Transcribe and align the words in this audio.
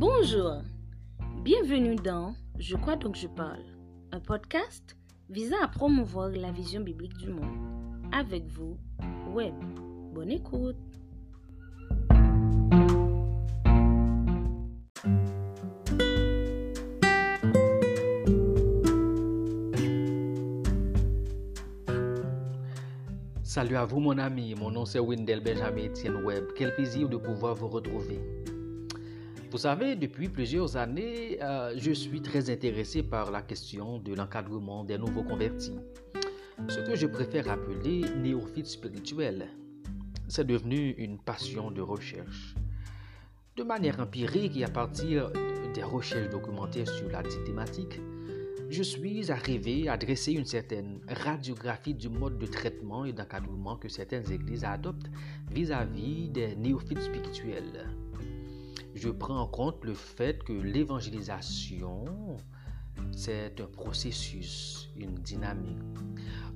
Bonjour, 0.00 0.62
bienvenue 1.42 1.96
dans 1.96 2.32
Je 2.56 2.76
crois 2.76 2.94
donc 2.94 3.16
je 3.16 3.26
parle, 3.26 3.64
un 4.12 4.20
podcast 4.20 4.96
visant 5.28 5.56
à 5.60 5.66
promouvoir 5.66 6.28
la 6.28 6.52
vision 6.52 6.82
biblique 6.82 7.16
du 7.16 7.30
monde. 7.30 7.58
Avec 8.12 8.46
vous, 8.46 8.76
Web. 9.34 9.54
Bonne 10.14 10.30
écoute. 10.30 10.76
Salut 23.42 23.74
à 23.74 23.84
vous 23.84 23.98
mon 23.98 24.16
ami, 24.18 24.54
mon 24.54 24.70
nom 24.70 24.84
c'est 24.84 25.00
Wendell 25.00 25.40
Benjamin 25.40 25.86
Etienne 25.86 26.24
Webb. 26.24 26.50
Quel 26.54 26.72
plaisir 26.76 27.08
de 27.08 27.16
pouvoir 27.16 27.56
vous 27.56 27.66
retrouver. 27.66 28.20
Vous 29.50 29.56
savez, 29.56 29.96
depuis 29.96 30.28
plusieurs 30.28 30.76
années, 30.76 31.38
euh, 31.42 31.72
je 31.74 31.92
suis 31.92 32.20
très 32.20 32.50
intéressé 32.50 33.02
par 33.02 33.30
la 33.30 33.40
question 33.40 33.98
de 33.98 34.12
l'encadrement 34.14 34.84
des 34.84 34.98
nouveaux 34.98 35.22
convertis. 35.22 35.78
Ce 36.68 36.80
que 36.80 36.94
je 36.94 37.06
préfère 37.06 37.50
appeler 37.50 38.04
néophyte 38.18 38.66
spirituel. 38.66 39.48
C'est 40.28 40.46
devenu 40.46 40.90
une 40.98 41.18
passion 41.18 41.70
de 41.70 41.80
recherche. 41.80 42.56
De 43.56 43.62
manière 43.62 43.98
empirique 44.00 44.54
et 44.58 44.64
à 44.64 44.68
partir 44.68 45.30
des 45.72 45.82
recherches 45.82 46.28
documentaires 46.28 46.88
sur 46.88 47.08
la 47.08 47.22
thématique, 47.22 48.00
je 48.68 48.82
suis 48.82 49.30
arrivé 49.30 49.88
à 49.88 49.96
dresser 49.96 50.32
une 50.32 50.44
certaine 50.44 51.00
radiographie 51.08 51.94
du 51.94 52.10
mode 52.10 52.36
de 52.36 52.46
traitement 52.46 53.06
et 53.06 53.14
d'encadrement 53.14 53.76
que 53.76 53.88
certaines 53.88 54.30
églises 54.30 54.64
adoptent 54.64 55.10
vis-à-vis 55.50 56.28
des 56.28 56.54
néophytes 56.54 57.00
spirituels. 57.00 57.88
Je 59.00 59.10
prends 59.10 59.38
en 59.40 59.46
compte 59.46 59.84
le 59.84 59.94
fait 59.94 60.42
que 60.42 60.52
l'évangélisation, 60.52 62.04
c'est 63.12 63.60
un 63.60 63.66
processus, 63.66 64.90
une 64.96 65.14
dynamique. 65.14 65.78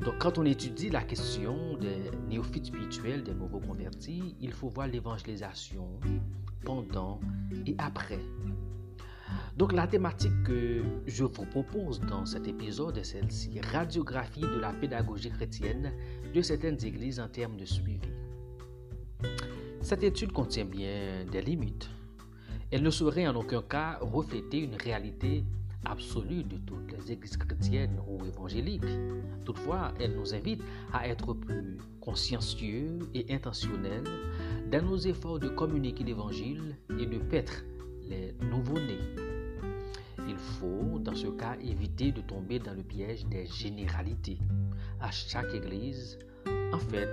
Donc 0.04 0.18
quand 0.18 0.38
on 0.38 0.44
étudie 0.44 0.90
la 0.90 1.02
question 1.02 1.76
des 1.76 2.10
néophytes 2.28 2.66
spirituels, 2.66 3.22
des 3.22 3.32
nouveaux 3.32 3.60
convertis, 3.60 4.34
il 4.40 4.50
faut 4.50 4.68
voir 4.68 4.88
l'évangélisation 4.88 5.86
pendant 6.64 7.20
et 7.64 7.76
après 7.78 8.18
donc 9.56 9.72
la 9.72 9.86
thématique 9.86 10.42
que 10.42 10.82
je 11.06 11.24
vous 11.24 11.46
propose 11.46 12.00
dans 12.00 12.26
cet 12.26 12.48
épisode 12.48 12.98
est 12.98 13.04
celle-ci, 13.04 13.60
radiographie 13.72 14.40
de 14.40 14.58
la 14.58 14.72
pédagogie 14.72 15.30
chrétienne 15.30 15.92
de 16.34 16.42
certaines 16.42 16.84
églises 16.84 17.20
en 17.20 17.28
termes 17.28 17.56
de 17.56 17.64
suivi. 17.64 18.00
Cette 19.80 20.02
étude 20.02 20.32
contient 20.32 20.64
bien 20.64 21.24
des 21.30 21.40
limites. 21.40 21.88
Elle 22.72 22.82
ne 22.82 22.90
saurait 22.90 23.28
en 23.28 23.36
aucun 23.36 23.62
cas 23.62 23.98
refléter 24.00 24.58
une 24.58 24.74
réalité 24.74 25.44
absolue 25.84 26.42
de 26.42 26.56
toutes 26.58 26.90
les 26.90 27.12
églises 27.12 27.36
chrétiennes 27.36 28.00
ou 28.08 28.24
évangéliques. 28.24 28.82
Toutefois, 29.44 29.92
elle 30.00 30.16
nous 30.16 30.34
invite 30.34 30.62
à 30.92 31.06
être 31.06 31.34
plus 31.34 31.78
consciencieux 32.00 32.98
et 33.14 33.26
intentionnels 33.32 34.04
dans 34.70 34.84
nos 34.84 34.96
efforts 34.96 35.38
de 35.38 35.48
communiquer 35.48 36.04
l'Évangile 36.04 36.76
et 36.98 37.06
de 37.06 37.18
paître 37.18 37.62
les 38.08 38.34
nouveaux-nés 38.48 39.22
il 40.28 40.36
faut, 40.36 40.98
dans 40.98 41.14
ce 41.14 41.26
cas, 41.28 41.56
éviter 41.62 42.12
de 42.12 42.20
tomber 42.20 42.58
dans 42.58 42.74
le 42.74 42.82
piège 42.82 43.26
des 43.26 43.46
généralités. 43.46 44.38
À 45.00 45.10
chaque 45.10 45.52
église, 45.54 46.18
en 46.72 46.78
fait, 46.78 47.08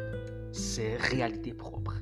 ses 0.51 0.95
réalités 0.97 1.53
propres. 1.53 1.95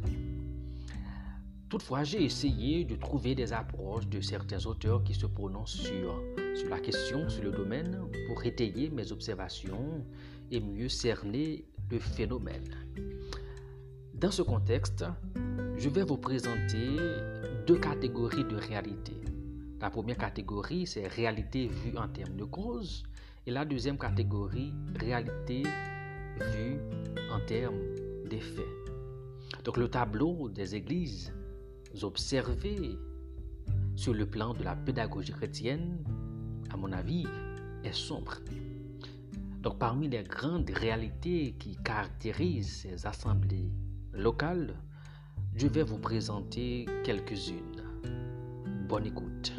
Toutefois, 1.69 2.05
j'ai 2.05 2.23
essayé 2.23 2.85
de 2.85 2.95
trouver 2.95 3.35
des 3.35 3.51
approches 3.51 4.07
de 4.07 4.21
certains 4.21 4.65
auteurs 4.65 5.03
qui 5.03 5.13
se 5.13 5.25
prononcent 5.25 5.75
sur, 5.75 6.23
sur 6.55 6.69
la 6.69 6.79
question, 6.79 7.27
sur 7.27 7.43
le 7.43 7.51
domaine, 7.51 7.99
pour 8.27 8.45
étayer 8.45 8.89
mes 8.89 9.11
observations 9.11 10.05
et 10.49 10.61
mieux 10.61 10.87
cerner 10.87 11.65
le 11.91 11.99
phénomène. 11.99 12.69
Dans 14.13 14.31
ce 14.31 14.43
contexte, 14.43 15.03
je 15.77 15.89
vais 15.89 16.03
vous 16.03 16.17
présenter 16.17 16.95
deux 17.67 17.77
catégories 17.79 18.45
de 18.45 18.55
réalités. 18.55 19.21
La 19.81 19.89
première 19.89 20.17
catégorie, 20.17 20.87
c'est 20.87 21.05
réalité 21.07 21.67
vue 21.67 21.97
en 21.97 22.07
termes 22.07 22.37
de 22.37 22.45
cause. 22.45 23.03
Et 23.45 23.51
la 23.51 23.65
deuxième 23.65 23.97
catégorie, 23.97 24.73
réalité 24.95 25.63
vue 26.39 26.79
en 27.29 27.39
termes 27.45 27.79
d'effet. 28.29 28.65
Donc 29.65 29.77
le 29.77 29.89
tableau 29.89 30.49
des 30.49 30.75
églises 30.75 31.33
observées 32.01 32.97
sur 33.95 34.13
le 34.13 34.25
plan 34.25 34.53
de 34.53 34.63
la 34.63 34.75
pédagogie 34.75 35.31
chrétienne, 35.31 36.03
à 36.71 36.77
mon 36.77 36.91
avis, 36.91 37.25
est 37.83 37.93
sombre. 37.93 38.37
Donc 39.61 39.79
parmi 39.79 40.07
les 40.07 40.23
grandes 40.23 40.69
réalités 40.69 41.55
qui 41.59 41.75
caractérisent 41.77 42.83
ces 42.83 43.05
assemblées 43.05 43.71
locales, 44.13 44.75
je 45.55 45.67
vais 45.67 45.83
vous 45.83 45.97
présenter 45.97 46.85
quelques-unes. 47.03 47.83
Bonne 48.87 49.07
écoute. 49.07 49.51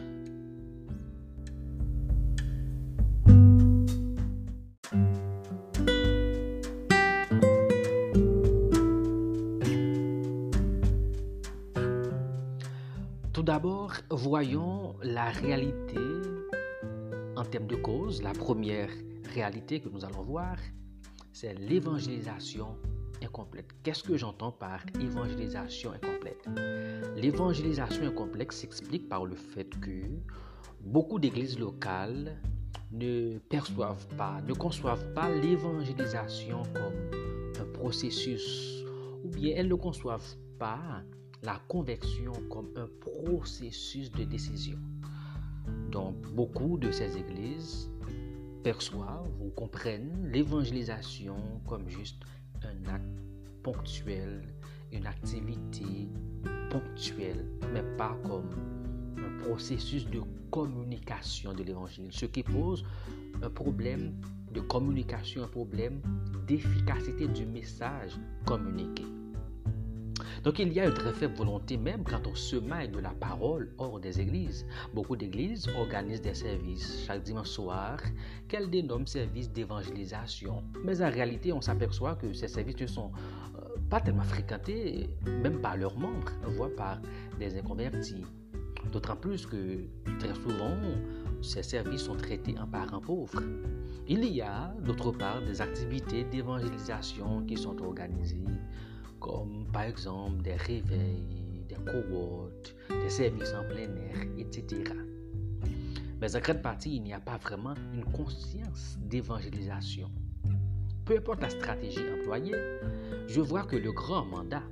D'abord, 13.36 13.92
voyons 14.10 14.96
la 15.02 15.30
réalité 15.30 16.00
en 17.36 17.44
termes 17.44 17.66
de 17.66 17.76
cause. 17.76 18.22
La 18.22 18.32
première 18.32 18.90
réalité 19.32 19.80
que 19.80 19.88
nous 19.88 20.04
allons 20.04 20.22
voir, 20.22 20.56
c'est 21.32 21.54
l'évangélisation 21.54 22.76
incomplète. 23.22 23.68
Qu'est-ce 23.82 24.02
que 24.02 24.16
j'entends 24.16 24.52
par 24.52 24.80
évangélisation 25.00 25.92
incomplète? 25.92 26.48
L'évangélisation 27.16 28.06
incomplète 28.06 28.52
s'explique 28.52 29.08
par 29.08 29.24
le 29.24 29.36
fait 29.36 29.68
que 29.80 30.02
beaucoup 30.80 31.18
d'églises 31.18 31.58
locales 31.58 32.40
ne 32.90 33.38
perçoivent 33.38 34.06
pas, 34.16 34.40
ne 34.46 34.54
conçoivent 34.54 35.12
pas 35.12 35.28
l'évangélisation 35.30 36.62
comme 36.74 37.60
un 37.60 37.72
processus, 37.72 38.84
ou 39.24 39.28
bien 39.28 39.54
elles 39.56 39.68
ne 39.68 39.74
conçoivent 39.74 40.36
pas 40.58 41.02
la 41.42 41.60
conversion 41.68 42.32
comme 42.50 42.68
un 42.76 42.88
processus 43.00 44.10
de 44.10 44.24
décision. 44.24 44.78
Donc, 45.90 46.14
beaucoup 46.32 46.78
de 46.78 46.90
ces 46.90 47.16
églises 47.16 47.90
perçoivent 48.62 49.30
ou 49.40 49.50
comprennent 49.50 50.30
l'évangélisation 50.32 51.36
comme 51.66 51.88
juste 51.88 52.22
un 52.62 52.92
acte 52.92 53.22
ponctuel, 53.62 54.42
une 54.92 55.06
activité 55.06 56.08
ponctuelle, 56.70 57.46
mais 57.72 57.82
pas 57.96 58.16
comme 58.24 58.50
un 59.18 59.44
processus 59.44 60.06
de 60.06 60.20
communication 60.50 61.52
de 61.54 61.62
l'évangile, 61.62 62.08
ce 62.10 62.26
qui 62.26 62.42
pose 62.42 62.84
un 63.42 63.50
problème 63.50 64.14
de 64.52 64.60
communication, 64.60 65.44
un 65.44 65.48
problème 65.48 66.00
d'efficacité 66.46 67.28
du 67.28 67.46
message 67.46 68.12
communiqué. 68.46 69.04
Donc 70.44 70.58
il 70.58 70.72
y 70.72 70.80
a 70.80 70.86
une 70.86 70.94
très 70.94 71.12
faible 71.12 71.34
volonté 71.34 71.76
même 71.76 72.04
quand 72.04 72.26
on 72.26 72.34
se 72.34 72.56
mêle 72.56 72.92
de 72.92 72.98
la 72.98 73.10
parole 73.10 73.72
hors 73.78 73.98
des 73.98 74.20
églises. 74.20 74.66
Beaucoup 74.94 75.16
d'églises 75.16 75.68
organisent 75.76 76.22
des 76.22 76.34
services 76.34 77.04
chaque 77.06 77.22
dimanche 77.22 77.48
soir 77.48 77.98
qu'elles 78.48 78.70
dénomment 78.70 79.06
services 79.06 79.50
d'évangélisation. 79.50 80.62
Mais 80.84 81.02
en 81.02 81.10
réalité, 81.10 81.52
on 81.52 81.60
s'aperçoit 81.60 82.14
que 82.14 82.32
ces 82.32 82.48
services 82.48 82.80
ne 82.80 82.86
sont 82.86 83.10
euh, 83.56 83.60
pas 83.90 84.00
tellement 84.00 84.22
fréquentés, 84.22 85.10
même 85.26 85.60
par 85.60 85.76
leurs 85.76 85.98
membres, 85.98 86.32
voire 86.44 86.70
par 86.76 87.00
des 87.38 87.58
inconvertis. 87.58 88.24
D'autant 88.92 89.16
plus 89.16 89.44
que 89.44 89.84
très 90.18 90.34
souvent, 90.34 90.76
ces 91.42 91.62
services 91.62 92.02
sont 92.02 92.16
traités 92.16 92.54
en 92.58 92.66
parents 92.66 93.00
pauvres. 93.00 93.42
Il 94.06 94.24
y 94.24 94.40
a, 94.40 94.74
d'autre 94.84 95.12
part, 95.12 95.42
des 95.42 95.60
activités 95.60 96.24
d'évangélisation 96.24 97.42
qui 97.46 97.56
sont 97.56 97.80
organisées 97.82 98.42
comme 99.20 99.66
par 99.72 99.82
exemple 99.82 100.42
des 100.42 100.54
réveils, 100.54 101.64
des 101.68 101.76
cohortes, 101.76 102.74
des 102.90 103.10
services 103.10 103.52
en 103.54 103.64
plein 103.64 103.94
air, 103.96 104.16
etc. 104.38 104.92
Mais 106.20 106.34
en 106.34 106.40
grande 106.40 106.62
partie, 106.62 106.96
il 106.96 107.02
n'y 107.02 107.12
a 107.12 107.20
pas 107.20 107.36
vraiment 107.36 107.74
une 107.94 108.04
conscience 108.04 108.96
d'évangélisation. 108.98 110.10
Peu 111.04 111.16
importe 111.16 111.40
la 111.40 111.50
stratégie 111.50 112.04
employée, 112.18 112.56
je 113.28 113.40
vois 113.40 113.64
que 113.64 113.76
le 113.76 113.92
grand 113.92 114.24
mandat 114.24 114.64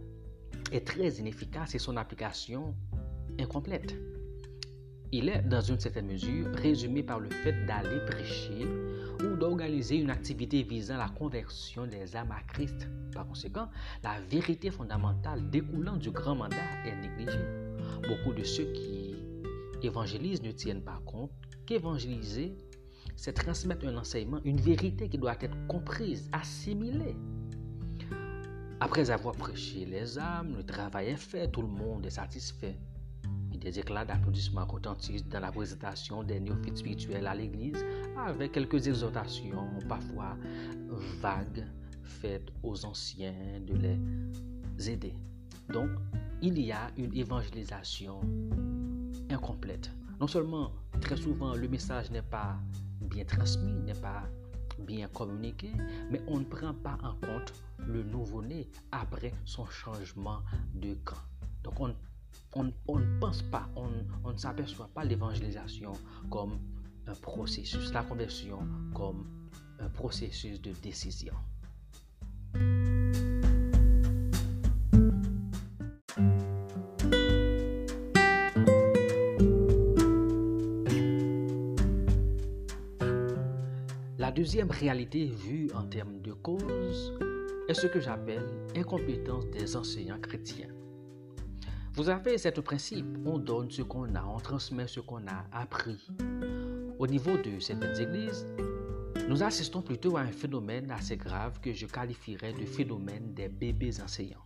est 0.72 0.86
très 0.86 1.08
inefficace 1.14 1.74
et 1.74 1.78
son 1.78 1.96
application 1.96 2.74
incomplète. 3.38 3.94
Il 5.12 5.28
est, 5.28 5.42
dans 5.42 5.60
une 5.60 5.78
certaine 5.78 6.06
mesure, 6.06 6.48
résumé 6.54 7.02
par 7.02 7.20
le 7.20 7.30
fait 7.30 7.64
d'aller 7.66 8.00
prêcher 8.06 8.66
ou 9.22 9.36
d'organiser 9.36 9.96
une 9.96 10.10
activité 10.10 10.62
visant 10.62 10.96
la 10.96 11.08
conversion 11.08 11.86
des 11.86 12.16
âmes 12.16 12.32
à 12.32 12.42
Christ. 12.52 12.88
Par 13.14 13.26
conséquent, 13.26 13.68
la 14.02 14.20
vérité 14.28 14.70
fondamentale 14.70 15.48
découlant 15.50 15.96
du 15.96 16.10
grand 16.10 16.34
mandat 16.34 16.56
est 16.84 16.96
négligée. 16.96 17.38
Beaucoup 18.08 18.34
de 18.34 18.42
ceux 18.42 18.72
qui 18.72 19.14
évangélisent 19.82 20.42
ne 20.42 20.50
tiennent 20.50 20.82
pas 20.82 21.00
compte 21.06 21.30
qu'évangéliser, 21.66 22.56
c'est 23.14 23.32
transmettre 23.32 23.86
un 23.86 23.96
enseignement, 23.96 24.40
une 24.44 24.60
vérité 24.60 25.08
qui 25.08 25.18
doit 25.18 25.36
être 25.40 25.56
comprise, 25.68 26.28
assimilée. 26.32 27.16
Après 28.80 29.10
avoir 29.10 29.34
prêché 29.34 29.86
les 29.86 30.18
âmes, 30.18 30.56
le 30.56 30.64
travail 30.64 31.08
est 31.08 31.16
fait, 31.16 31.48
tout 31.48 31.62
le 31.62 31.68
monde 31.68 32.04
est 32.04 32.10
satisfait. 32.10 32.76
Des 33.66 33.80
éclats 33.80 34.04
d'applaudissements 34.04 34.64
retentissent 34.64 35.26
dans 35.26 35.40
la 35.40 35.50
présentation 35.50 36.22
des 36.22 36.38
néophytes 36.38 36.76
spirituels 36.76 37.26
à 37.26 37.34
l'Église, 37.34 37.84
avec 38.16 38.52
quelques 38.52 38.86
exhortations, 38.86 39.68
parfois 39.88 40.36
vagues, 41.20 41.66
faites 42.04 42.48
aux 42.62 42.84
anciens 42.84 43.34
de 43.66 43.74
les 43.74 44.88
aider. 44.88 45.14
Donc, 45.70 45.90
il 46.42 46.60
y 46.60 46.70
a 46.70 46.92
une 46.96 47.12
évangélisation 47.16 48.20
incomplète. 49.30 49.90
Non 50.20 50.28
seulement, 50.28 50.70
très 51.00 51.16
souvent, 51.16 51.56
le 51.56 51.66
message 51.66 52.08
n'est 52.12 52.22
pas 52.22 52.60
bien 53.00 53.24
transmis, 53.24 53.72
n'est 53.82 53.94
pas 53.94 54.22
bien 54.78 55.08
communiqué, 55.08 55.72
mais 56.12 56.22
on 56.28 56.38
ne 56.38 56.44
prend 56.44 56.72
pas 56.72 56.98
en 57.02 57.14
compte 57.14 57.52
le 57.84 58.04
nouveau-né 58.04 58.68
après 58.92 59.32
son 59.44 59.66
changement 59.66 60.38
de 60.72 60.94
camp. 61.04 61.16
Donc 61.64 61.80
on, 61.80 61.92
on, 62.54 62.64
ne 62.64 63.20
pense 63.20 63.42
pas, 63.42 63.68
on, 63.76 63.88
on 64.24 64.32
ne 64.32 64.38
s'aperçoit 64.38 64.88
pas 64.94 65.04
l'évangélisation 65.04 65.92
comme 66.30 66.58
un 67.06 67.14
processus, 67.14 67.92
la 67.92 68.02
conversion 68.02 68.58
comme 68.94 69.26
un 69.78 69.88
processus 69.88 70.60
de 70.60 70.72
décision. 70.82 71.34
deuxième 84.36 84.70
réalité 84.70 85.26
vue 85.26 85.70
en 85.74 85.84
termes 85.84 86.20
de 86.20 86.32
cause 86.34 87.14
est 87.68 87.74
ce 87.74 87.86
que 87.86 88.00
j'appelle 88.00 88.46
incompétence 88.76 89.48
des 89.48 89.76
enseignants 89.76 90.20
chrétiens. 90.20 90.68
Vous 91.96 92.10
avez 92.10 92.36
ce 92.36 92.50
principe, 92.60 93.06
on 93.24 93.38
donne 93.38 93.70
ce 93.70 93.80
qu'on 93.80 94.14
a, 94.14 94.22
on 94.22 94.38
transmet 94.38 94.86
ce 94.86 95.00
qu'on 95.00 95.26
a 95.26 95.46
appris. 95.50 96.06
Au 96.98 97.06
niveau 97.06 97.38
de 97.38 97.58
certaines 97.58 97.98
églises, 97.98 98.46
nous 99.30 99.42
assistons 99.42 99.80
plutôt 99.80 100.18
à 100.18 100.20
un 100.20 100.30
phénomène 100.30 100.90
assez 100.90 101.16
grave 101.16 101.58
que 101.62 101.72
je 101.72 101.86
qualifierais 101.86 102.52
de 102.52 102.66
phénomène 102.66 103.32
des 103.32 103.48
bébés 103.48 103.98
enseignants. 104.02 104.44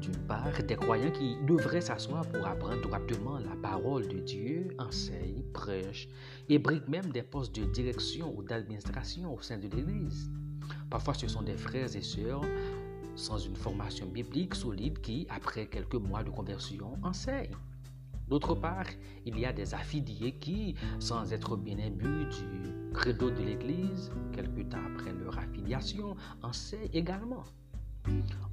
D'une 0.00 0.16
part, 0.28 0.52
des 0.62 0.76
croyants 0.76 1.10
qui 1.10 1.36
devraient 1.48 1.80
s'asseoir 1.80 2.24
pour 2.28 2.46
apprendre 2.46 2.80
droitement 2.80 3.40
la 3.40 3.56
parole 3.60 4.06
de 4.06 4.20
Dieu 4.20 4.68
enseignent, 4.78 5.42
prêchent 5.52 6.08
et 6.48 6.60
briquent 6.60 6.88
même 6.88 7.10
des 7.10 7.24
postes 7.24 7.56
de 7.56 7.64
direction 7.64 8.32
ou 8.38 8.44
d'administration 8.44 9.34
au 9.34 9.42
sein 9.42 9.58
de 9.58 9.66
l'Église. 9.66 10.30
Parfois, 10.90 11.14
ce 11.14 11.26
sont 11.26 11.42
des 11.42 11.56
frères 11.56 11.94
et 11.96 12.02
sœurs 12.02 12.44
sans 13.14 13.38
une 13.38 13.56
formation 13.56 14.06
biblique 14.06 14.54
solide 14.54 15.00
qui, 15.00 15.26
après 15.28 15.66
quelques 15.66 15.94
mois 15.94 16.22
de 16.22 16.30
conversion, 16.30 16.98
enseignent. 17.02 17.56
D'autre 18.28 18.54
part, 18.54 18.86
il 19.26 19.38
y 19.38 19.44
a 19.44 19.52
des 19.52 19.74
affiliés 19.74 20.32
qui, 20.32 20.76
sans 21.00 21.32
être 21.32 21.56
bien 21.56 21.78
imbus 21.78 22.26
du 22.26 22.92
credo 22.94 23.28
de 23.28 23.42
l'Église, 23.42 24.12
quelque 24.32 24.62
temps 24.62 24.78
après 24.94 25.12
leur 25.12 25.36
affiliation, 25.36 26.14
enseignent 26.42 26.90
également. 26.92 27.44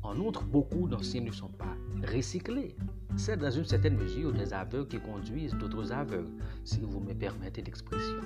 En 0.02 0.18
outre, 0.18 0.44
beaucoup 0.44 0.88
d'anciens 0.88 1.22
ne 1.22 1.32
sont 1.32 1.50
pas 1.50 1.76
recyclés. 2.12 2.76
C'est 3.16 3.38
dans 3.38 3.52
une 3.52 3.66
certaine 3.66 3.98
mesure 3.98 4.34
des 4.34 4.54
aveugles 4.54 4.88
qui 4.88 5.00
conduisent 5.00 5.54
d'autres 5.54 5.92
aveugles, 5.92 6.32
si 6.64 6.80
vous 6.80 7.00
me 7.00 7.14
permettez 7.14 7.62
l'expression. 7.62 8.22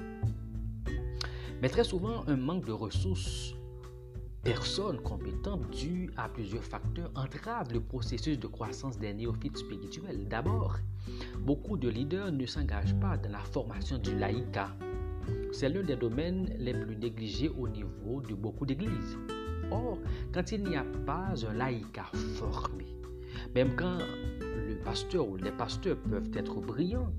Mais 1.62 1.70
très 1.70 1.84
souvent, 1.84 2.24
un 2.28 2.38
manque 2.38 2.66
de 2.66 2.72
ressources, 2.72 3.54
personnes 4.44 5.00
compétentes 5.02 5.70
dues 5.70 6.10
à 6.18 6.28
plusieurs 6.28 6.64
facteurs 6.64 7.12
entravent 7.16 7.72
le 7.72 7.80
processus 7.80 8.40
de 8.40 8.48
croissance 8.48 8.98
des 8.98 9.14
néophytes 9.14 9.58
spirituels. 9.58 10.28
D'abord, 10.28 10.78
beaucoup 11.40 11.78
de 11.78 11.90
leaders 11.90 12.32
ne 12.32 12.46
s'engagent 12.46 13.00
pas 13.00 13.18
dans 13.18 13.32
la 13.32 13.40
formation 13.40 13.98
du 14.00 14.18
laïka. 14.18 14.70
C'est 15.52 15.70
l'un 15.70 15.84
des 15.84 15.96
domaines 15.96 16.50
les 16.58 16.74
plus 16.74 16.96
négligés 16.96 17.50
au 17.50 17.68
niveau 17.68 18.22
de 18.22 18.34
beaucoup 18.34 18.66
d'églises. 18.66 19.18
Or, 19.70 20.00
quand 20.34 20.52
il 20.52 20.64
n'y 20.64 20.76
a 20.76 20.86
pas 21.06 21.34
un 21.48 21.54
laïka 21.54 22.06
formé, 22.36 22.88
même 23.54 23.76
quand 23.76 24.00
le 24.00 24.76
pasteur 24.84 25.28
ou 25.28 25.38
les 25.38 25.52
pasteurs 25.52 25.98
peuvent 25.98 26.32
être 26.34 26.60
brillants, 26.62 27.14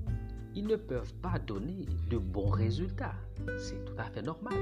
ils 0.55 0.67
ne 0.67 0.77
peuvent 0.77 1.15
pas 1.15 1.39
donner 1.39 1.87
de 2.11 2.19
bons 2.19 2.51
résultats. 2.51 3.15
C'est 3.59 3.83
tout 3.85 3.95
à 3.97 4.05
fait 4.05 4.23
normal. 4.23 4.59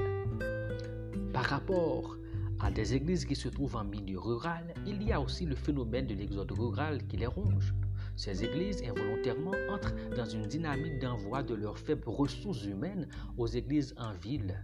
Par 1.33 1.43
rapport 1.43 2.15
à 2.63 2.71
des 2.71 2.93
églises 2.93 3.25
qui 3.25 3.35
se 3.35 3.49
trouvent 3.49 3.75
en 3.75 3.83
milieu 3.83 4.19
rural, 4.19 4.73
il 4.85 5.01
y 5.03 5.11
a 5.11 5.19
aussi 5.19 5.45
le 5.45 5.55
phénomène 5.55 6.07
de 6.07 6.13
l'exode 6.13 6.51
rural 6.51 7.05
qui 7.07 7.17
les 7.17 7.25
ronge. 7.25 7.73
Ces 8.15 8.43
églises 8.43 8.83
involontairement 8.83 9.53
entrent 9.69 9.93
dans 10.15 10.25
une 10.25 10.45
dynamique 10.45 10.99
d'envoi 10.99 11.41
de 11.43 11.55
leurs 11.55 11.79
faibles 11.79 12.07
ressources 12.07 12.65
humaines 12.65 13.07
aux 13.37 13.47
églises 13.47 13.95
en 13.97 14.13
ville. 14.13 14.61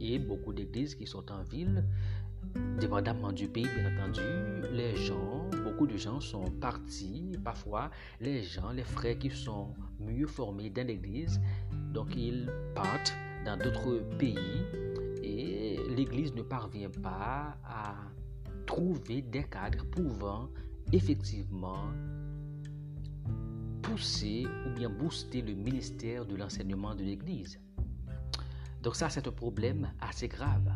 Et 0.00 0.18
beaucoup 0.18 0.52
d'églises 0.52 0.94
qui 0.94 1.06
sont 1.06 1.30
en 1.30 1.42
ville 1.42 1.84
Dépendamment 2.80 3.32
du 3.32 3.46
pays, 3.46 3.66
bien 3.76 3.96
entendu, 3.96 4.20
les 4.72 4.96
gens, 4.96 5.48
beaucoup 5.64 5.86
de 5.86 5.96
gens 5.96 6.20
sont 6.20 6.50
partis. 6.60 7.38
Parfois, 7.44 7.90
les 8.20 8.42
gens, 8.42 8.72
les 8.72 8.82
frères 8.82 9.18
qui 9.18 9.30
sont 9.30 9.68
mieux 10.00 10.26
formés 10.26 10.68
dans 10.68 10.86
l'église, 10.86 11.40
donc 11.94 12.08
ils 12.16 12.50
partent 12.74 13.14
dans 13.44 13.56
d'autres 13.56 14.02
pays 14.18 14.64
et 15.22 15.71
l'église 15.92 16.34
ne 16.34 16.42
parvient 16.42 16.90
pas 16.90 17.56
à 17.64 17.94
trouver 18.66 19.22
des 19.22 19.44
cadres 19.44 19.84
pouvant 19.86 20.48
effectivement 20.92 21.88
pousser 23.82 24.46
ou 24.66 24.74
bien 24.74 24.88
booster 24.88 25.42
le 25.42 25.54
ministère 25.54 26.24
de 26.24 26.36
l'enseignement 26.36 26.94
de 26.94 27.02
l'église. 27.02 27.60
Donc 28.82 28.96
ça, 28.96 29.10
c'est 29.10 29.26
un 29.28 29.32
problème 29.32 29.92
assez 30.00 30.28
grave. 30.28 30.72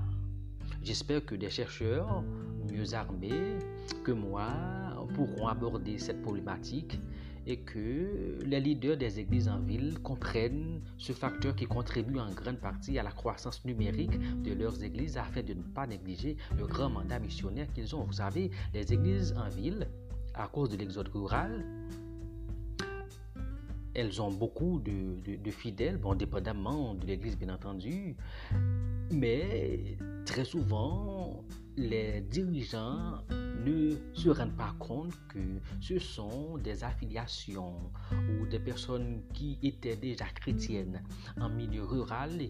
J'espère 0.83 1.25
que 1.25 1.35
des 1.35 1.51
chercheurs 1.51 2.23
mieux 2.71 2.95
armés 2.95 3.59
que 4.05 4.13
moi 4.13 4.49
pourront 5.15 5.49
aborder 5.49 5.99
cette 5.99 6.23
problématique 6.23 7.01
et 7.47 7.59
que 7.59 8.39
les 8.45 8.61
leaders 8.61 8.97
des 8.97 9.21
églises 9.21 9.49
en 9.49 9.61
ville 9.61 9.99
comprennent 10.01 10.81
ce 10.99 11.13
facteur 11.13 11.55
qui 11.55 11.67
contribue 11.67 12.19
en 12.19 12.31
grande 12.31 12.59
partie 12.59 12.99
à 12.99 13.03
la 13.03 13.13
croissance 13.13 13.65
numérique 13.65 14.19
de 14.43 14.53
leurs 14.53 14.83
églises 14.83 15.17
afin 15.17 15.43
de 15.43 15.55
ne 15.55 15.63
pas 15.63 15.87
négliger 15.87 16.37
le 16.59 16.67
grand 16.67 16.91
mandat 16.91 17.19
missionnaire 17.19 17.73
qu'ils 17.73 17.95
ont. 17.95 18.03
Vous 18.05 18.15
savez, 18.15 18.51
les 18.75 18.93
églises 18.93 19.35
en 19.37 19.49
ville, 19.49 19.87
à 20.35 20.49
cause 20.49 20.71
de 20.71 20.77
l'exode 20.77 21.09
rural, 21.09 21.65
elles 23.95 24.21
ont 24.21 24.31
beaucoup 24.31 24.81
de, 24.81 25.51
fidèles, 25.51 25.97
bon, 25.97 26.15
dépendamment 26.15 26.95
de 26.95 27.07
l'église 27.07 27.39
bien 27.39 27.55
entendu, 27.55 28.15
mais 29.11 29.97
très 30.25 30.45
souvent, 30.45 31.45
les 31.77 32.23
dirigeants 32.23 33.19
ne 33.65 33.97
se 34.15 34.31
rendent 34.31 34.57
pas 34.57 34.75
compte 34.79 35.13
que 35.29 35.39
ce 35.81 35.99
sont 35.99 36.57
des 36.59 36.85
affiliations 36.85 37.91
ou 38.13 38.47
des 38.47 38.59
personnes 38.59 39.23
qui 39.35 39.59
étaient 39.63 39.97
déjà 39.97 40.27
chrétiennes 40.27 41.03
en 41.41 41.49
milieu 41.49 41.85
rural 41.85 42.41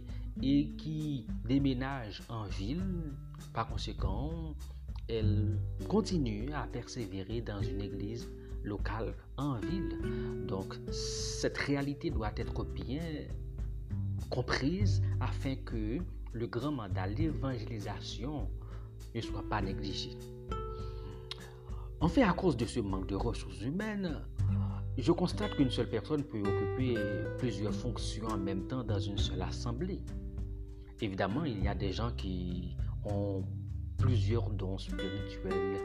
et 0.42 0.68
qui 0.76 1.26
déménagent 1.46 2.22
en 2.28 2.44
ville. 2.44 2.84
Par 3.52 3.68
conséquent, 3.68 4.54
elles 5.08 5.58
continuent 5.88 6.52
à 6.52 6.66
persévérer 6.66 7.40
dans 7.40 7.62
une 7.62 7.80
église 7.80 8.28
locale 8.64 9.14
en 9.36 9.58
ville. 9.58 10.46
Donc, 10.46 10.74
cette 10.90 11.58
réalité 11.58 12.10
doit 12.10 12.32
être 12.36 12.64
bien 12.64 13.02
comprise 14.30 15.02
afin 15.20 15.54
que 15.56 15.98
le 16.36 16.46
grand 16.46 16.72
mandat, 16.72 17.06
l'évangélisation, 17.06 18.48
ne 19.14 19.20
soit 19.20 19.48
pas 19.48 19.62
négligé. 19.62 20.10
En 22.00 22.08
fait, 22.08 22.22
à 22.22 22.32
cause 22.34 22.56
de 22.56 22.66
ce 22.66 22.80
manque 22.80 23.06
de 23.06 23.14
ressources 23.14 23.62
humaines, 23.62 24.20
je 24.98 25.12
constate 25.12 25.54
qu'une 25.56 25.70
seule 25.70 25.88
personne 25.88 26.22
peut 26.22 26.40
occuper 26.40 26.94
plusieurs 27.38 27.74
fonctions 27.74 28.26
en 28.26 28.36
même 28.36 28.66
temps 28.66 28.84
dans 28.84 28.98
une 28.98 29.16
seule 29.16 29.40
assemblée. 29.42 30.02
Évidemment, 31.00 31.44
il 31.44 31.64
y 31.64 31.68
a 31.68 31.74
des 31.74 31.92
gens 31.92 32.10
qui 32.12 32.76
ont 33.04 33.42
plusieurs 33.96 34.50
dons 34.50 34.76
spirituels 34.76 35.78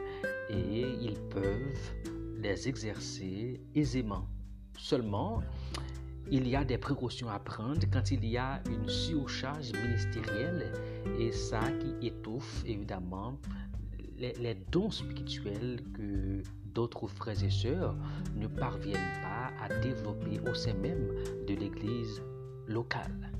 et 0.50 0.82
ils 1.00 1.18
peuvent 1.30 1.92
les 2.36 2.68
exercer 2.68 3.60
aisément. 3.74 4.26
Seulement, 4.78 5.42
il 6.30 6.48
y 6.48 6.56
a 6.56 6.64
des 6.64 6.78
précautions 6.78 7.28
à 7.28 7.38
prendre 7.38 7.80
quand 7.92 8.10
il 8.10 8.24
y 8.24 8.36
a 8.38 8.62
une 8.70 8.88
surcharge 8.88 9.72
ministérielle 9.72 10.72
et 11.18 11.32
ça 11.32 11.60
qui 11.60 12.06
étouffe 12.06 12.62
évidemment 12.66 13.38
les, 14.18 14.54
dons 14.70 14.90
spirituels 14.90 15.80
que 15.94 16.42
d'autres 16.66 17.06
frères 17.08 17.42
et 17.42 17.50
sœurs 17.50 17.96
ne 18.36 18.46
parviennent 18.46 19.20
pas 19.22 19.50
à 19.62 19.80
développer 19.80 20.38
au 20.48 20.54
sein 20.54 20.74
même 20.74 21.08
de 21.46 21.54
l'Église 21.54 22.22
locale. 22.66 23.32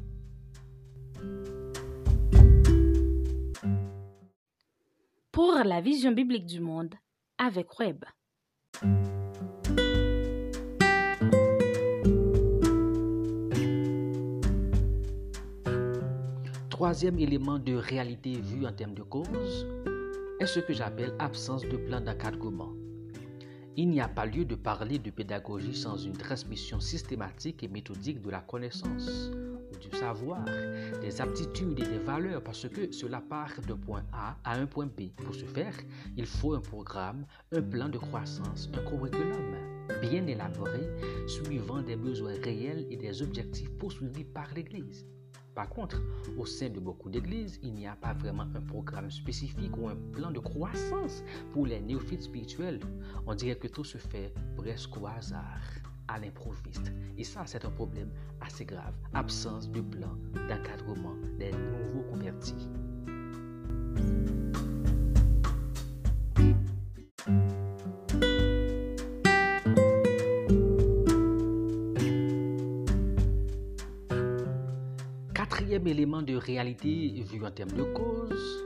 Pour 5.30 5.54
la 5.64 5.80
vision 5.80 6.12
biblique 6.12 6.46
du 6.46 6.60
monde 6.60 6.94
avec 7.38 7.78
Web. 7.78 8.04
Troisième 16.82 17.20
élément 17.20 17.60
de 17.60 17.74
réalité 17.74 18.32
vue 18.40 18.66
en 18.66 18.72
termes 18.72 18.94
de 18.94 19.04
cause 19.04 19.68
est 20.40 20.46
ce 20.46 20.58
que 20.58 20.72
j'appelle 20.72 21.14
absence 21.20 21.62
de 21.62 21.76
plan 21.76 22.00
d'encadrement. 22.00 22.72
Il 23.76 23.88
n'y 23.88 24.00
a 24.00 24.08
pas 24.08 24.26
lieu 24.26 24.44
de 24.44 24.56
parler 24.56 24.98
de 24.98 25.12
pédagogie 25.12 25.76
sans 25.76 25.96
une 25.96 26.16
transmission 26.16 26.80
systématique 26.80 27.62
et 27.62 27.68
méthodique 27.68 28.20
de 28.20 28.30
la 28.30 28.40
connaissance, 28.40 29.30
du 29.80 29.96
savoir, 29.96 30.44
des 31.00 31.20
aptitudes 31.20 31.78
et 31.78 31.86
des 31.86 32.00
valeurs 32.00 32.42
parce 32.42 32.68
que 32.68 32.90
cela 32.90 33.20
part 33.20 33.52
de 33.68 33.74
point 33.74 34.02
A 34.12 34.36
à 34.42 34.56
un 34.56 34.66
point 34.66 34.86
B. 34.86 35.12
Pour 35.24 35.36
ce 35.36 35.44
faire, 35.44 35.76
il 36.16 36.26
faut 36.26 36.54
un 36.54 36.60
programme, 36.60 37.26
un 37.52 37.62
plan 37.62 37.88
de 37.90 37.98
croissance, 37.98 38.68
un 38.74 38.82
curriculum 38.82 39.54
bien 40.00 40.26
élaboré 40.26 40.80
suivant 41.28 41.80
des 41.80 41.94
besoins 41.94 42.34
réels 42.42 42.88
et 42.90 42.96
des 42.96 43.22
objectifs 43.22 43.70
poursuivis 43.78 44.24
par 44.24 44.52
l'Église. 44.52 45.06
Par 45.54 45.68
contre, 45.68 46.00
au 46.38 46.46
sein 46.46 46.70
de 46.70 46.80
beaucoup 46.80 47.10
d'églises, 47.10 47.58
il 47.62 47.74
n'y 47.74 47.86
a 47.86 47.94
pas 47.94 48.14
vraiment 48.14 48.46
un 48.54 48.60
programme 48.60 49.10
spécifique 49.10 49.76
ou 49.76 49.88
un 49.88 49.96
plan 50.12 50.30
de 50.30 50.38
croissance 50.38 51.22
pour 51.52 51.66
les 51.66 51.80
néophytes 51.80 52.22
spirituels. 52.22 52.80
On 53.26 53.34
dirait 53.34 53.56
que 53.56 53.68
tout 53.68 53.84
se 53.84 53.98
fait 53.98 54.32
presque 54.56 54.96
au 54.96 55.06
hasard, 55.06 55.60
à 56.08 56.18
l'improviste. 56.18 56.92
Et 57.18 57.24
ça, 57.24 57.42
c'est 57.44 57.64
un 57.64 57.70
problème 57.70 58.10
assez 58.40 58.64
grave. 58.64 58.94
Absence 59.12 59.70
de 59.70 59.82
plan 59.82 60.16
d'encadrement 60.48 61.16
des 61.38 61.52
nouveaux 61.52 62.04
convertis. 62.10 62.68
Réalité 76.42 77.22
vu 77.22 77.44
en 77.44 77.50
termes 77.50 77.72
de 77.72 77.84
cause, 77.84 78.64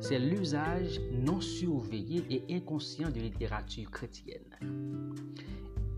c'est 0.00 0.18
l'usage 0.18 1.00
non 1.12 1.40
surveillé 1.40 2.22
et 2.30 2.54
inconscient 2.54 3.10
de 3.10 3.20
littérature 3.20 3.90
chrétienne. 3.90 4.56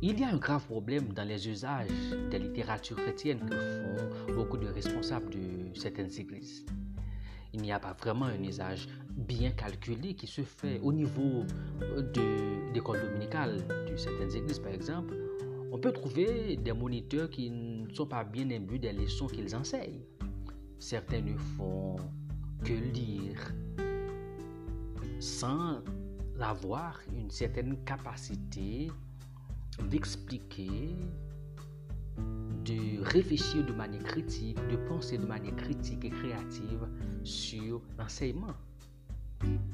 Il 0.01 0.19
y 0.19 0.25
a 0.25 0.29
un 0.29 0.37
grave 0.37 0.65
problème 0.67 1.13
dans 1.13 1.23
les 1.23 1.49
usages 1.49 1.89
des 2.31 2.39
littératures 2.39 2.97
chrétiennes 2.97 3.49
que 3.49 3.55
font 3.55 4.35
beaucoup 4.35 4.57
de 4.57 4.67
responsables 4.67 5.31
de 5.31 5.79
certaines 5.79 6.11
églises. 6.19 6.65
Il 7.55 7.63
n'y 7.63 7.71
a 7.71 7.79
pas 7.79 7.93
vraiment 7.93 8.25
un 8.25 8.43
usage 8.43 8.89
bien 9.11 9.51
calculé 9.51 10.15
qui 10.15 10.27
se 10.27 10.41
fait 10.41 10.81
au 10.83 10.93
niveau 10.93 11.45
de 11.97 12.73
l'école 12.73 13.01
dominicale 13.03 13.59
de 13.89 13.97
certaines 13.97 14.35
églises, 14.35 14.59
par 14.59 14.73
exemple. 14.73 15.15
On 15.71 15.79
peut 15.79 15.93
trouver 15.93 16.57
des 16.57 16.73
moniteurs 16.73 17.31
qui 17.31 17.51
ne 17.51 17.93
sont 17.95 18.07
pas 18.07 18.25
bien 18.25 18.51
imbus 18.51 18.79
des 18.79 18.93
leçons 18.93 19.27
qu'ils 19.27 19.55
enseignent. 19.55 20.01
Certains 20.83 21.21
ne 21.21 21.37
font 21.37 21.95
que 22.65 22.73
lire 22.73 23.55
sans 25.21 25.81
avoir 26.41 26.99
une 27.17 27.31
certaine 27.31 27.77
capacité 27.85 28.91
d'expliquer, 29.89 30.97
de 32.65 33.01
réfléchir 33.01 33.65
de 33.65 33.73
manière 33.73 34.03
critique, 34.03 34.59
de 34.73 34.77
penser 34.89 35.19
de 35.19 35.25
manière 35.25 35.55
critique 35.55 36.05
et 36.05 36.11
créative 36.11 36.89
sur 37.23 37.81
l'enseignement 37.97 38.57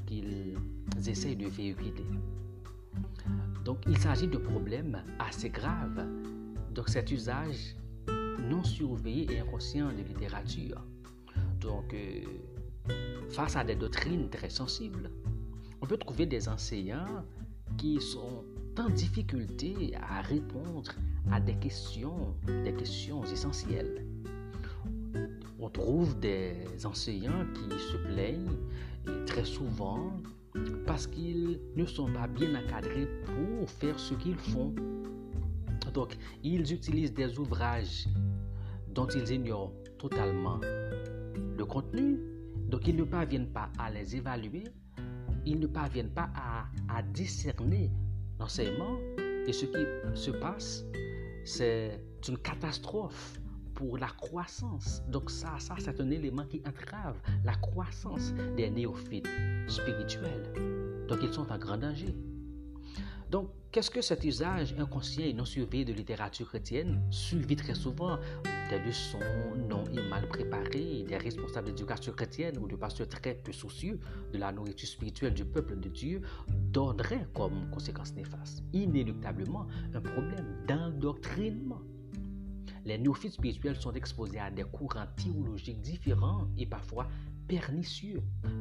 qu'ils 0.05 0.55
essayent 1.07 1.35
de 1.35 1.47
véhiculer. 1.47 2.05
Donc 3.65 3.79
il 3.87 3.97
s'agit 3.97 4.27
de 4.27 4.37
problèmes 4.37 5.01
assez 5.17 5.49
graves. 5.49 6.05
Donc 6.71 6.87
cet 6.87 7.09
usage 7.09 7.75
non 8.47 8.63
surveillé 8.63 9.33
et 9.33 9.39
inconscient 9.39 9.91
de 9.91 10.03
littérature. 10.03 10.85
Donc 11.61 11.93
euh, 11.93 12.23
face 13.29 13.55
à 13.55 13.63
des 13.63 13.75
doctrines 13.75 14.29
très 14.29 14.49
sensibles, 14.49 15.09
on 15.81 15.85
peut 15.85 15.97
trouver 15.97 16.25
des 16.25 16.47
enseignants 16.47 17.23
qui 17.77 17.99
sont 18.01 18.43
en 18.77 18.89
difficulté 18.89 19.93
à 20.09 20.21
répondre 20.21 20.91
à 21.31 21.39
des 21.39 21.55
questions, 21.55 22.33
des 22.63 22.73
questions 22.73 23.23
essentielles. 23.25 24.05
On 25.59 25.69
trouve 25.69 26.17
des 26.19 26.53
enseignants 26.85 27.45
qui 27.53 27.77
se 27.77 27.97
plaignent 27.97 28.57
très 29.25 29.45
souvent 29.45 30.13
parce 30.85 31.07
qu'ils 31.07 31.59
ne 31.75 31.85
sont 31.85 32.11
pas 32.11 32.27
bien 32.27 32.55
encadrés 32.55 33.07
pour 33.25 33.69
faire 33.69 33.99
ce 33.99 34.13
qu'ils 34.15 34.37
font. 34.37 34.73
Donc, 35.93 36.15
ils 36.43 36.71
utilisent 36.71 37.13
des 37.13 37.37
ouvrages 37.39 38.07
dont 38.93 39.07
ils 39.07 39.31
ignorent 39.31 39.73
totalement 39.97 40.59
contenu, 41.63 42.19
donc 42.69 42.87
ils 42.87 42.95
ne 42.95 43.03
parviennent 43.03 43.51
pas 43.51 43.69
à 43.77 43.89
les 43.91 44.15
évaluer, 44.15 44.65
ils 45.45 45.59
ne 45.59 45.67
parviennent 45.67 46.11
pas 46.11 46.29
à, 46.35 46.67
à 46.95 47.01
discerner 47.01 47.91
l'enseignement. 48.39 48.97
Et 49.47 49.53
ce 49.53 49.65
qui 49.65 49.85
se 50.13 50.31
passe, 50.31 50.85
c'est 51.45 51.99
une 52.27 52.37
catastrophe 52.37 53.39
pour 53.73 53.97
la 53.97 54.07
croissance. 54.07 55.01
Donc 55.07 55.31
ça, 55.31 55.55
ça 55.57 55.75
c'est 55.79 55.99
un 56.01 56.11
élément 56.11 56.43
qui 56.43 56.61
entrave 56.67 57.17
la 57.45 57.55
croissance 57.55 58.33
des 58.57 58.69
néophytes 58.69 59.29
spirituels. 59.67 60.53
Donc 61.07 61.19
ils 61.23 61.33
sont 61.33 61.49
en 61.51 61.57
grand 61.57 61.77
danger. 61.77 62.13
Donc, 63.29 63.49
qu'est-ce 63.71 63.91
que 63.91 64.01
cet 64.01 64.23
usage 64.23 64.73
inconscient 64.79 65.25
et 65.25 65.33
non 65.33 65.45
surveillé 65.45 65.85
de 65.85 65.93
littérature 65.93 66.47
chrétienne, 66.47 67.01
suivi 67.11 67.55
très 67.55 67.75
souvent? 67.75 68.17
Des 68.69 68.79
leçons 68.79 69.19
non 69.67 69.83
et 69.93 70.01
mal 70.09 70.27
préparées 70.27 71.03
des 71.07 71.17
responsables 71.17 71.67
d'éducation 71.67 72.13
chrétienne 72.13 72.57
ou 72.57 72.67
de 72.67 72.75
pasteurs 72.75 73.07
très 73.07 73.35
peu 73.35 73.51
soucieux 73.51 73.99
de 74.31 74.37
la 74.37 74.51
nourriture 74.51 74.87
spirituelle 74.87 75.33
du 75.33 75.45
peuple 75.45 75.79
de 75.79 75.89
Dieu, 75.89 76.21
donnerait 76.47 77.27
comme 77.33 77.69
conséquence 77.71 78.13
néfaste, 78.13 78.63
inéluctablement, 78.73 79.67
un 79.93 80.01
problème 80.01 80.65
d'endoctrinement. 80.67 81.81
Les 82.85 82.97
néophytes 82.97 83.33
spirituels 83.33 83.75
sont 83.75 83.93
exposés 83.93 84.39
à 84.39 84.49
des 84.49 84.63
courants 84.63 85.07
théologiques 85.15 85.81
différents 85.81 86.47
et 86.57 86.65
parfois 86.65 87.07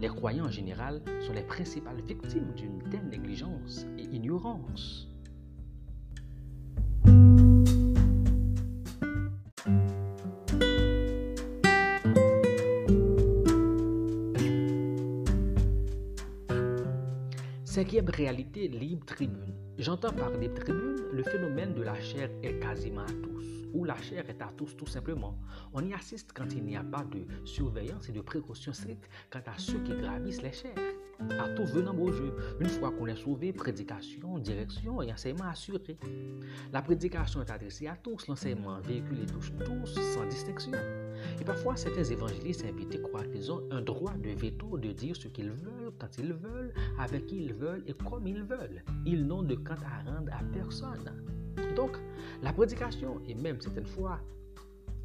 Les 0.00 0.08
croyants 0.08 0.46
en 0.46 0.50
général 0.50 1.02
sont 1.20 1.34
les 1.34 1.42
principales 1.42 2.00
victimes 2.00 2.54
d'une 2.56 2.82
telle 2.90 3.06
négligence 3.08 3.84
et 3.98 4.04
ignorance. 4.04 5.08
Cinquième 17.78 18.10
réalité, 18.10 18.66
libre 18.66 19.06
tribune. 19.06 19.54
J'entends 19.78 20.12
par 20.12 20.32
libre 20.32 20.58
tribune 20.58 20.96
le 21.12 21.22
phénomène 21.22 21.74
de 21.74 21.82
la 21.82 21.94
chair 22.00 22.28
est 22.42 22.58
quasiment 22.58 23.02
à 23.02 23.12
tous 23.22 23.46
où 23.72 23.84
la 23.84 23.96
chair 24.02 24.28
est 24.28 24.42
à 24.42 24.50
tous 24.56 24.76
tout 24.76 24.88
simplement. 24.88 25.38
On 25.72 25.86
y 25.86 25.94
assiste 25.94 26.32
quand 26.34 26.52
il 26.52 26.64
n'y 26.64 26.76
a 26.76 26.82
pas 26.82 27.04
de 27.04 27.24
surveillance 27.44 28.08
et 28.08 28.12
de 28.12 28.20
précaution 28.20 28.72
strictes 28.72 29.08
quant 29.30 29.42
à 29.46 29.56
ceux 29.58 29.78
qui 29.84 29.94
gravissent 29.94 30.42
les 30.42 30.52
chairs. 30.52 30.74
À 31.20 31.48
tout 31.48 31.64
venant 31.64 31.96
au 31.98 32.12
jeu, 32.12 32.32
une 32.60 32.68
fois 32.68 32.92
qu'on 32.92 33.06
est 33.06 33.16
sauvé, 33.16 33.52
prédication, 33.52 34.38
direction 34.38 35.02
et 35.02 35.12
enseignement 35.12 35.48
assuré. 35.48 35.96
La 36.72 36.80
prédication 36.80 37.42
est 37.42 37.50
adressée 37.50 37.88
à 37.88 37.96
tous, 37.96 38.28
l'enseignement 38.28 38.80
véhiculé 38.80 39.26
touche 39.26 39.52
tous 39.64 39.94
sans 40.14 40.24
distinction. 40.26 40.78
Et 41.40 41.44
parfois, 41.44 41.76
certains 41.76 42.04
évangélistes 42.04 42.64
invités 42.64 43.00
croient 43.00 43.24
qu'ils 43.24 43.50
ont 43.50 43.62
un 43.72 43.82
droit 43.82 44.14
de 44.14 44.30
veto 44.30 44.78
de 44.78 44.92
dire 44.92 45.16
ce 45.16 45.26
qu'ils 45.26 45.50
veulent, 45.50 45.92
quand 45.98 46.18
ils 46.18 46.32
veulent, 46.32 46.72
avec 46.98 47.26
qui 47.26 47.44
ils 47.44 47.54
veulent 47.54 47.82
et 47.88 47.94
comme 47.94 48.26
ils 48.26 48.44
veulent. 48.44 48.84
Ils 49.04 49.26
n'ont 49.26 49.42
de 49.42 49.56
compte 49.56 49.82
à 49.84 50.08
rendre 50.10 50.32
à 50.32 50.42
personne. 50.52 51.12
Donc, 51.74 51.96
la 52.42 52.52
prédication 52.52 53.20
et 53.26 53.34
même 53.34 53.60
certaines 53.60 53.86
fois, 53.86 54.20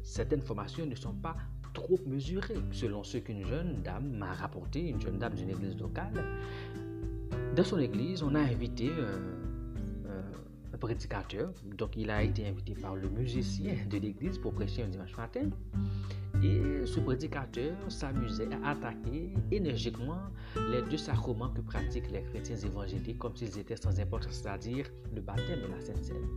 certaines 0.02 0.42
formations 0.42 0.86
ne 0.86 0.94
sont 0.94 1.14
pas 1.14 1.36
trop 1.74 1.98
mesurées, 2.06 2.56
selon 2.72 3.04
ce 3.04 3.18
qu'une 3.18 3.44
jeune 3.44 3.82
dame 3.82 4.16
m'a 4.16 4.32
rapporté, 4.32 4.88
une 4.88 5.00
jeune 5.00 5.18
dame 5.18 5.34
d'une 5.34 5.50
église 5.50 5.78
locale. 5.78 6.24
Dans 7.54 7.64
son 7.64 7.78
église, 7.78 8.22
on 8.22 8.34
a 8.34 8.40
invité 8.40 8.88
un, 8.88 10.74
un 10.74 10.78
prédicateur, 10.78 11.52
donc 11.76 11.96
il 11.96 12.10
a 12.10 12.22
été 12.22 12.46
invité 12.46 12.74
par 12.74 12.96
le 12.96 13.08
musicien 13.08 13.74
de 13.90 13.98
l'église 13.98 14.38
pour 14.38 14.54
prêcher 14.54 14.82
un 14.84 14.88
dimanche 14.88 15.16
matin. 15.16 15.50
Et 16.42 16.84
ce 16.84 17.00
prédicateur 17.00 17.74
s'amusait 17.88 18.48
à 18.62 18.70
attaquer 18.70 19.32
énergiquement 19.50 20.20
les 20.70 20.82
deux 20.82 20.96
sacrements 20.96 21.50
que 21.50 21.60
pratiquent 21.60 22.10
les 22.10 22.22
chrétiens 22.22 22.56
évangéliques 22.56 23.18
comme 23.18 23.36
s'ils 23.36 23.56
étaient 23.58 23.76
sans 23.76 23.98
importance, 24.00 24.32
c'est-à-dire 24.32 24.86
le 25.14 25.20
baptême 25.20 25.60
et 25.64 25.68
la 25.68 25.80
Sainte 25.80 26.04
Seine. 26.04 26.28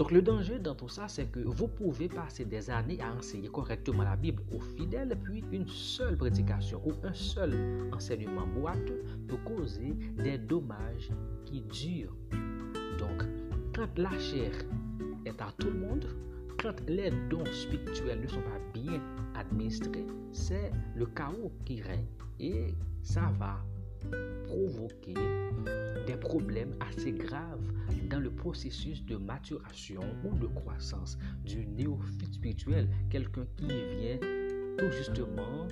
Donc 0.00 0.12
le 0.12 0.22
danger 0.22 0.58
dans 0.58 0.74
tout 0.74 0.88
ça, 0.88 1.08
c'est 1.08 1.26
que 1.26 1.40
vous 1.40 1.68
pouvez 1.68 2.08
passer 2.08 2.46
des 2.46 2.70
années 2.70 2.98
à 3.02 3.12
enseigner 3.12 3.48
correctement 3.48 4.02
la 4.02 4.16
Bible 4.16 4.42
aux 4.50 4.58
fidèles, 4.58 5.14
puis 5.22 5.44
une 5.52 5.68
seule 5.68 6.16
prédication 6.16 6.80
ou 6.86 6.92
un 7.06 7.12
seul 7.12 7.54
enseignement 7.92 8.46
boiteux 8.46 9.02
peut 9.28 9.36
causer 9.44 9.92
des 10.16 10.38
dommages 10.38 11.10
qui 11.44 11.60
durent. 11.60 12.16
Donc, 12.98 13.28
quand 13.76 13.98
la 13.98 14.18
chair 14.18 14.52
est 15.26 15.38
à 15.38 15.52
tout 15.58 15.68
le 15.68 15.78
monde, 15.78 16.06
quand 16.62 16.80
les 16.88 17.10
dons 17.28 17.44
spirituels 17.52 18.22
ne 18.22 18.26
sont 18.26 18.40
pas 18.40 18.58
bien 18.72 19.02
administrés, 19.34 20.06
c'est 20.32 20.72
le 20.96 21.04
chaos 21.08 21.52
qui 21.66 21.82
règne 21.82 22.06
et 22.38 22.74
ça 23.02 23.30
va 23.38 23.58
provoquer 24.44 25.14
des 26.06 26.16
problèmes 26.16 26.74
assez 26.80 27.12
graves 27.12 27.60
dans 28.08 28.20
le 28.20 28.30
processus 28.30 29.04
de 29.04 29.16
maturation 29.16 30.02
ou 30.24 30.34
de 30.36 30.46
croissance 30.48 31.16
du 31.44 31.66
néophyte 31.66 32.34
spirituel, 32.34 32.88
quelqu'un 33.08 33.46
qui 33.56 33.66
vient 33.66 34.18
tout 34.78 34.90
justement 34.90 35.66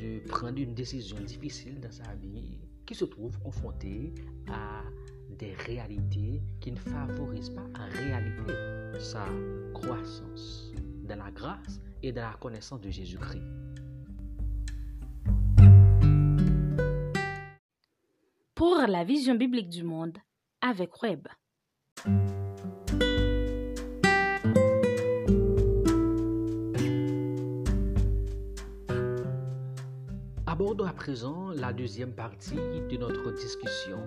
de 0.00 0.26
prendre 0.28 0.58
une 0.58 0.74
décision 0.74 1.16
difficile 1.20 1.80
dans 1.80 1.90
sa 1.90 2.14
vie, 2.14 2.58
qui 2.86 2.94
se 2.94 3.04
trouve 3.04 3.38
confronté 3.40 4.14
à 4.48 4.82
des 5.38 5.54
réalités 5.54 6.40
qui 6.60 6.72
ne 6.72 6.78
favorisent 6.78 7.50
pas 7.50 7.66
en 7.78 7.88
réalité 7.90 8.52
sa 8.98 9.26
croissance 9.74 10.72
dans 11.02 11.16
la 11.16 11.30
grâce 11.30 11.80
et 12.02 12.12
dans 12.12 12.22
la 12.22 12.36
connaissance 12.40 12.80
de 12.80 12.90
Jésus-Christ. 12.90 13.65
Pour 18.56 18.78
la 18.88 19.04
vision 19.04 19.34
biblique 19.34 19.68
du 19.68 19.84
monde 19.84 20.16
avec 20.62 21.02
Web. 21.02 21.28
Abordons 30.46 30.86
à 30.86 30.94
présent 30.94 31.50
la 31.50 31.74
deuxième 31.74 32.14
partie 32.14 32.54
de 32.54 32.96
notre 32.96 33.30
discussion. 33.32 33.98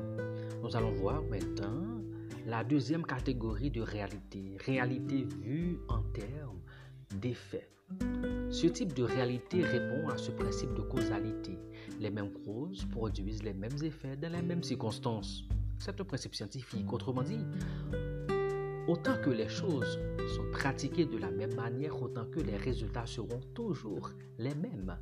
Nous 0.64 0.76
allons 0.76 0.94
voir 0.94 1.22
maintenant 1.30 2.02
la 2.48 2.64
deuxième 2.64 3.06
catégorie 3.06 3.70
de 3.70 3.82
réalité, 3.82 4.58
réalité 4.66 5.28
vue 5.44 5.78
en 5.90 6.02
termes 6.12 6.60
d'effets. 7.22 7.70
Ce 8.50 8.66
type 8.66 8.94
de 8.94 9.04
réalité 9.04 9.62
répond 9.62 10.10
à 10.10 10.18
ce 10.18 10.32
principe 10.32 10.74
de 10.74 10.82
causalité. 10.82 11.56
Les 12.00 12.10
mêmes 12.10 12.32
causes 12.46 12.86
produisent 12.86 13.44
les 13.44 13.54
mêmes 13.54 13.84
effets 13.84 14.16
dans 14.16 14.32
les 14.32 14.42
mêmes 14.42 14.64
circonstances. 14.64 15.44
C'est 15.78 16.00
un 16.00 16.06
principe 16.06 16.34
scientifique. 16.34 16.92
Autrement 16.94 17.24
dit, 17.24 17.42
autant 18.88 19.18
que 19.22 19.30
les 19.30 19.50
choses 19.50 20.00
sont 20.34 20.50
pratiquées 20.54 21.06
de 21.06 21.18
la 21.18 21.30
même 21.30 21.54
manière, 21.56 22.02
autant 22.02 22.26
que 22.26 22.40
les 22.40 22.56
résultats 22.56 23.06
seront 23.06 23.42
toujours 23.54 24.12
les 24.38 24.56
mêmes. 24.56 24.96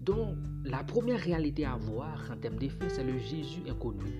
Donc, 0.00 0.36
la 0.64 0.82
première 0.82 1.20
réalité 1.20 1.64
à 1.64 1.76
voir 1.76 2.28
en 2.32 2.36
termes 2.36 2.56
d'effet, 2.56 2.88
c'est 2.88 3.04
le 3.04 3.16
Jésus 3.18 3.62
inconnu. 3.68 4.10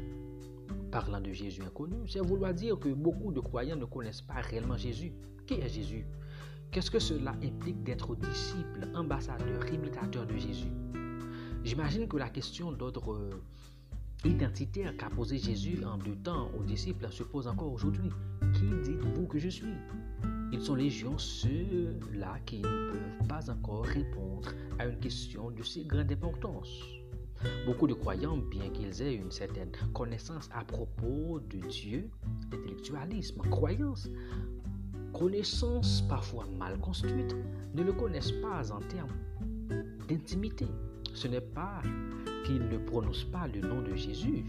Parlant 0.93 1.21
de 1.21 1.33
Jésus 1.33 1.63
inconnu, 1.63 1.97
c'est 2.07 2.21
vouloir 2.21 2.55
dire 2.55 2.79
que 2.79 2.91
beaucoup 2.91 3.33
de 3.33 3.41
croyants 3.41 3.77
ne 3.77 3.87
connaissent 3.87 4.23
pas 4.23 4.35
réellement 4.35 4.77
Jésus. 4.77 5.13
Qui 5.49 5.55
est 5.55 5.69
Jésus? 5.69 6.07
Qu'est-ce 6.71 6.91
que 6.93 7.01
cela 7.01 7.33
implique 7.43 7.83
d'être 7.83 8.15
disciple, 8.15 8.89
ambassadeur, 8.95 9.67
imitateur 9.73 10.25
de 10.25 10.37
Jésus? 10.37 10.71
J'imagine 11.65 12.07
que 12.07 12.17
la 12.17 12.29
question 12.29 12.71
d'ordre 12.71 13.29
identitaire 14.25 14.97
qu'a 14.97 15.11
posé 15.11 15.39
Jésus 15.39 15.85
en 15.85 15.99
deux 15.99 16.15
temps 16.15 16.49
aux 16.57 16.63
disciples 16.63 17.09
se 17.11 17.25
pose 17.25 17.49
encore 17.49 17.73
aujourd'hui. 17.73 18.11
Qui 18.55 18.67
dites-vous 18.85 19.27
que 19.27 19.41
je 19.41 19.49
suis? 19.49 19.75
Ils 20.53 20.63
sont 20.63 20.77
légions 20.77 21.19
ceux-là 21.19 22.39
qui 22.47 22.59
ne 22.59 22.63
peuvent 22.63 23.29
pas 23.29 23.51
encore 23.51 23.85
répondre 23.85 24.51
à 24.79 24.87
une 24.87 24.99
question 25.01 25.51
de 25.51 25.65
si 25.65 25.85
grande 25.85 26.13
importance. 26.13 26.85
Beaucoup 27.67 27.89
de 27.89 27.95
croyants, 27.95 28.37
bien 28.37 28.69
qu'ils 28.69 29.03
aient 29.03 29.15
une 29.15 29.33
certaine 29.33 29.73
connaissance 29.93 30.49
à 30.55 30.63
propos 30.65 31.41
de 31.41 31.59
Dieu, 31.67 32.11
intellectualisme, 32.53 33.41
croyance, 33.51 34.09
connaissance 35.13 36.03
parfois 36.09 36.47
mal 36.59 36.79
construite, 36.79 37.37
ne 37.75 37.83
le 37.83 37.93
connaissent 37.93 38.33
pas 38.33 38.73
en 38.73 38.81
termes 38.81 39.17
d'intimité. 40.09 40.67
Ce 41.15 41.29
n'est 41.29 41.41
pas 41.41 41.83
qu'ils 42.45 42.69
ne 42.69 42.79
prononcent 42.79 43.25
pas 43.25 43.47
le 43.49 43.61
nom 43.61 43.83
de 43.83 43.95
Jésus. 43.95 44.45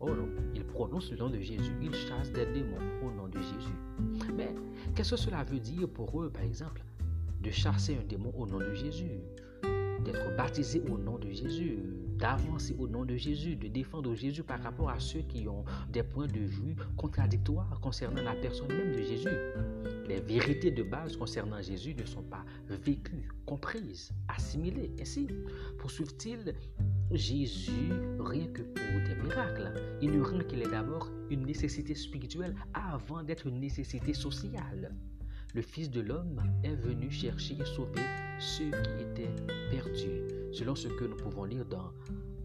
Oh 0.00 0.10
non, 0.10 0.28
ils 0.54 0.64
prononcent 0.64 1.10
le 1.10 1.16
nom 1.16 1.30
de 1.30 1.40
Jésus. 1.40 1.72
Ils 1.82 1.94
chassent 1.94 2.32
des 2.32 2.46
démons 2.46 2.78
au 3.02 3.10
nom 3.10 3.28
de 3.28 3.38
Jésus. 3.38 4.26
Mais 4.36 4.54
qu'est-ce 4.94 5.12
que 5.12 5.16
cela 5.16 5.44
veut 5.44 5.58
dire 5.58 5.88
pour 5.88 6.22
eux, 6.22 6.30
par 6.30 6.42
exemple, 6.42 6.82
de 7.42 7.50
chasser 7.50 7.96
un 7.96 8.04
démon 8.06 8.32
au 8.36 8.46
nom 8.46 8.58
de 8.58 8.74
Jésus, 8.74 9.20
d'être 10.04 10.36
baptisé 10.36 10.82
au 10.90 10.98
nom 10.98 11.18
de 11.18 11.30
Jésus, 11.30 11.78
d'avancer 12.18 12.74
au 12.78 12.88
nom 12.88 13.04
de 13.04 13.16
Jésus, 13.16 13.56
de 13.56 13.68
défendre 13.68 14.14
Jésus 14.14 14.42
par 14.42 14.60
rapport 14.62 14.90
à 14.90 14.98
ceux 14.98 15.20
qui 15.20 15.48
ont 15.48 15.64
des 15.90 16.02
points 16.02 16.26
de 16.26 16.40
vue 16.40 16.76
contradictoires 16.96 17.78
concernant 17.80 18.22
la 18.22 18.34
personne 18.34 18.68
même 18.68 18.92
de 18.92 19.02
Jésus. 19.02 19.28
Les 20.08 20.20
vérités 20.20 20.70
de 20.70 20.82
base 20.82 21.16
concernant 21.16 21.60
Jésus 21.60 21.94
ne 21.94 22.04
sont 22.04 22.22
pas 22.22 22.44
vécues, 22.68 23.28
comprises, 23.44 24.12
assimilées. 24.28 24.90
Ainsi, 25.00 25.28
poursuivent-ils 25.78 26.54
Jésus 27.12 27.92
rien 28.18 28.46
que 28.48 28.62
pour 28.62 29.08
des 29.08 29.14
miracles, 29.22 29.72
ignorant 30.00 30.40
qu'il 30.40 30.62
est 30.62 30.70
d'abord 30.70 31.10
une 31.30 31.44
nécessité 31.46 31.94
spirituelle 31.94 32.54
avant 32.74 33.22
d'être 33.22 33.46
une 33.46 33.60
nécessité 33.60 34.14
sociale. 34.14 34.94
Le 35.56 35.62
Fils 35.62 35.88
de 35.90 36.02
l'homme 36.02 36.42
est 36.64 36.74
venu 36.74 37.10
chercher 37.10 37.54
et 37.54 37.64
sauver 37.64 38.02
ceux 38.38 38.70
qui 38.70 38.90
étaient 39.00 39.34
perdus, 39.70 40.20
selon 40.52 40.74
ce 40.74 40.86
que 40.86 41.06
nous 41.06 41.16
pouvons 41.16 41.44
lire 41.44 41.64
dans 41.64 41.94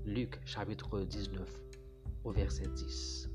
Luc 0.05 0.39
chapitre 0.45 1.01
19 1.01 1.45
au 2.23 2.31
verset 2.31 2.67
10. 2.73 3.29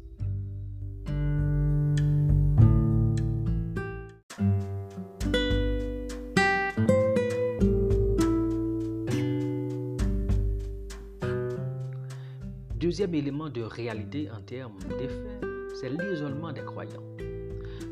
Deuxième 12.81 13.15
élément 13.15 13.51
de 13.51 13.61
réalité 13.61 14.31
en 14.31 14.41
termes 14.41 14.79
d'effet, 14.99 15.39
c'est 15.79 15.91
l'isolement 15.91 16.51
des 16.51 16.65
croyants. 16.65 17.16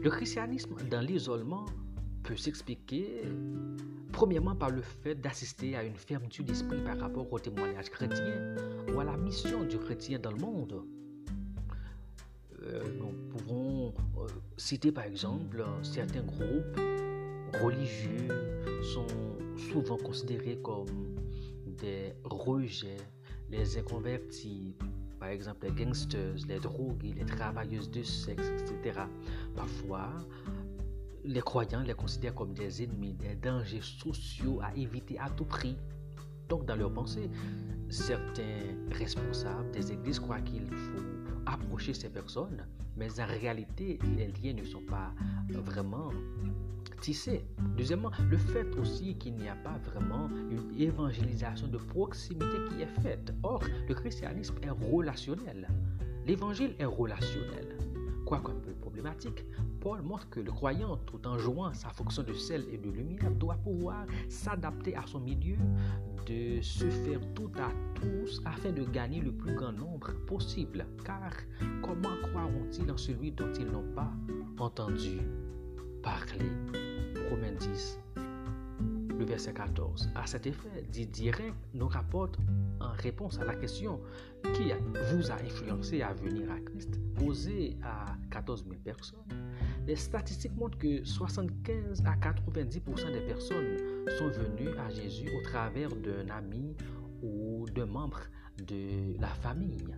Le 0.04 0.10
christianisme 0.10 0.76
dans 0.90 1.00
l'isolement 1.00 1.64
peut 2.24 2.36
s'expliquer 2.36 3.22
premièrement 4.12 4.54
par 4.54 4.68
le 4.68 4.82
fait 4.82 5.14
d'assister 5.14 5.76
à 5.76 5.82
une 5.82 5.96
fermeture 5.96 6.44
d'esprit 6.44 6.82
par 6.84 6.98
rapport 6.98 7.32
au 7.32 7.38
témoignage 7.38 7.88
chrétien 7.88 8.54
ou 8.94 9.00
à 9.00 9.04
la 9.04 9.16
mission 9.16 9.64
du 9.64 9.78
chrétien 9.78 10.18
dans 10.18 10.32
le 10.32 10.36
monde. 10.36 10.84
Euh, 12.64 12.82
nous 12.98 13.14
pouvons 13.30 13.94
euh, 14.18 14.26
citer 14.58 14.92
par 14.92 15.04
exemple 15.04 15.64
certains 15.82 16.22
groupes 16.22 16.78
religieux 17.62 18.28
sont 18.82 19.06
souvent 19.72 19.96
considérés 19.96 20.58
comme 20.62 21.16
des 21.78 22.12
rejets, 22.24 22.98
les 23.48 23.78
inconvertis, 23.78 24.76
par 25.24 25.32
exemple 25.32 25.66
les 25.66 25.72
gangsters, 25.72 26.34
les 26.46 26.60
drogués, 26.60 27.14
les 27.16 27.24
travailleuses 27.24 27.90
de 27.90 28.02
sexe, 28.02 28.46
etc. 28.58 29.00
Parfois, 29.56 30.10
les 31.24 31.40
croyants 31.40 31.80
les 31.80 31.94
considèrent 31.94 32.34
comme 32.34 32.52
des 32.52 32.82
ennemis, 32.82 33.14
des 33.14 33.34
dangers 33.36 33.80
sociaux 33.80 34.60
à 34.62 34.76
éviter 34.76 35.18
à 35.18 35.30
tout 35.30 35.46
prix. 35.46 35.78
Donc, 36.50 36.66
dans 36.66 36.76
leur 36.76 36.92
pensée, 36.92 37.30
certains 37.88 38.76
responsables 38.90 39.70
des 39.70 39.92
églises 39.92 40.20
croient 40.20 40.42
qu'il 40.42 40.66
faut 40.66 41.02
approcher 41.46 41.94
ces 41.94 42.10
personnes, 42.10 42.62
mais 42.94 43.08
en 43.18 43.26
réalité, 43.26 43.98
les 44.18 44.26
liens 44.26 44.52
ne 44.52 44.64
sont 44.64 44.82
pas 44.82 45.14
vraiment 45.48 46.10
tissés. 47.04 47.44
Deuxièmement, 47.76 48.10
le 48.30 48.38
fait 48.38 48.66
aussi 48.78 49.14
qu'il 49.18 49.34
n'y 49.34 49.46
a 49.46 49.56
pas 49.56 49.76
vraiment 49.90 50.30
une 50.50 50.80
évangélisation 50.80 51.66
de 51.68 51.76
proximité 51.76 52.56
qui 52.70 52.80
est 52.80 53.00
faite. 53.02 53.34
Or, 53.42 53.62
le 53.86 53.94
christianisme 53.94 54.54
est 54.62 54.70
relationnel. 54.70 55.68
L'évangile 56.26 56.74
est 56.78 56.86
relationnel. 56.86 57.76
Quoique 58.24 58.52
un 58.52 58.54
peu 58.54 58.72
problématique, 58.72 59.44
Paul 59.80 60.00
montre 60.00 60.30
que 60.30 60.40
le 60.40 60.50
croyant, 60.50 60.96
tout 60.96 61.26
en 61.26 61.36
jouant 61.36 61.74
sa 61.74 61.90
fonction 61.90 62.22
de 62.22 62.32
sel 62.32 62.64
et 62.72 62.78
de 62.78 62.88
lumière, 62.88 63.30
doit 63.32 63.56
pouvoir 63.56 64.06
s'adapter 64.30 64.96
à 64.96 65.04
son 65.06 65.20
milieu, 65.20 65.58
de 66.26 66.62
se 66.62 66.88
faire 66.88 67.20
tout 67.34 67.52
à 67.58 67.70
tous 68.00 68.40
afin 68.46 68.72
de 68.72 68.82
gagner 68.82 69.20
le 69.20 69.32
plus 69.32 69.54
grand 69.54 69.72
nombre 69.72 70.10
possible. 70.24 70.86
Car 71.04 71.32
comment 71.82 72.16
croiront-ils 72.22 72.90
en 72.90 72.96
celui 72.96 73.30
dont 73.30 73.52
ils 73.52 73.66
n'ont 73.66 73.92
pas 73.94 74.10
entendu 74.56 75.18
parler? 76.02 76.83
Romains 77.30 77.52
10, 77.58 77.98
le 79.18 79.24
verset 79.24 79.54
14. 79.54 80.10
À 80.14 80.26
cet 80.26 80.46
effet, 80.46 80.84
dit 80.90 81.06
direct 81.06 81.54
nous 81.72 81.88
rapporte 81.88 82.38
en 82.80 82.92
réponse 82.92 83.38
à 83.38 83.44
la 83.44 83.54
question 83.54 84.00
qui 84.54 84.72
vous 85.12 85.30
a 85.30 85.34
influencé 85.34 86.02
à 86.02 86.12
venir 86.12 86.50
à 86.50 86.60
Christ, 86.60 87.00
posée 87.14 87.76
à 87.82 88.16
14 88.30 88.64
000 88.64 88.76
personnes. 88.84 89.18
Les 89.86 89.96
statistiques 89.96 90.56
montrent 90.56 90.78
que 90.78 91.04
75 91.04 92.02
à 92.04 92.16
90% 92.16 93.12
des 93.12 93.20
personnes 93.20 93.78
sont 94.18 94.28
venues 94.28 94.76
à 94.78 94.90
Jésus 94.90 95.28
au 95.36 95.42
travers 95.42 95.90
d'un 95.90 96.28
ami 96.28 96.76
ou 97.22 97.66
d'un 97.74 97.86
membre 97.86 98.20
de 98.58 99.18
la 99.20 99.28
famille. 99.28 99.94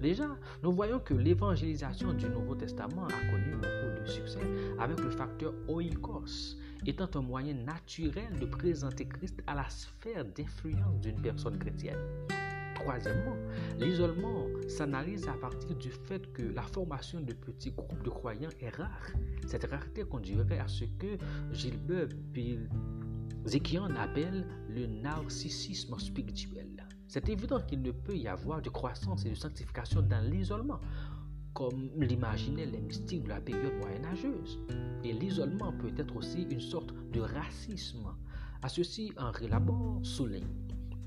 Déjà, 0.00 0.28
nous 0.62 0.72
voyons 0.72 0.98
que 0.98 1.14
l'évangélisation 1.14 2.12
du 2.12 2.28
Nouveau 2.28 2.54
Testament 2.54 3.06
a 3.06 3.30
connu 3.30 3.54
beaucoup 3.54 4.02
de 4.02 4.06
succès 4.06 4.40
avec 4.78 5.00
le 5.00 5.10
facteur 5.10 5.54
oikos, 5.68 6.56
étant 6.86 7.08
un 7.14 7.22
moyen 7.22 7.54
naturel 7.54 8.38
de 8.38 8.46
présenter 8.46 9.06
Christ 9.06 9.42
à 9.46 9.54
la 9.54 9.68
sphère 9.68 10.24
d'influence 10.24 11.00
d'une 11.00 11.20
personne 11.20 11.58
chrétienne. 11.58 11.98
Troisièmement, 12.74 13.36
l'isolement 13.78 14.46
s'analyse 14.68 15.26
à 15.28 15.32
partir 15.32 15.74
du 15.74 15.90
fait 15.90 16.30
que 16.32 16.42
la 16.42 16.62
formation 16.62 17.20
de 17.20 17.32
petits 17.32 17.72
groupes 17.72 18.02
de 18.04 18.10
croyants 18.10 18.50
est 18.60 18.76
rare. 18.76 19.10
Cette 19.46 19.64
rareté 19.64 20.04
conduirait 20.04 20.58
à 20.58 20.68
ce 20.68 20.84
que 20.84 21.16
Gilbert 21.52 22.08
Zekian 23.46 23.94
appelle 23.96 24.46
le 24.68 24.86
narcissisme 24.86 25.98
spirituel. 25.98 26.75
C'est 27.08 27.28
évident 27.28 27.60
qu'il 27.60 27.82
ne 27.82 27.92
peut 27.92 28.16
y 28.16 28.26
avoir 28.26 28.60
de 28.60 28.68
croissance 28.68 29.24
et 29.24 29.30
de 29.30 29.34
sanctification 29.34 30.02
dans 30.02 30.24
l'isolement, 30.28 30.80
comme 31.54 31.90
l'imaginaient 31.96 32.66
les 32.66 32.80
mystiques 32.80 33.24
de 33.24 33.28
la 33.28 33.40
période 33.40 33.74
moyenâgeuse. 33.80 34.58
Et 35.04 35.12
l'isolement 35.12 35.72
peut 35.72 35.92
être 35.96 36.16
aussi 36.16 36.42
une 36.50 36.60
sorte 36.60 36.92
de 37.12 37.20
racisme. 37.20 38.08
À 38.62 38.68
ceci, 38.68 39.12
Henri 39.16 39.48
Laborde 39.48 40.04
souligne. 40.04 40.48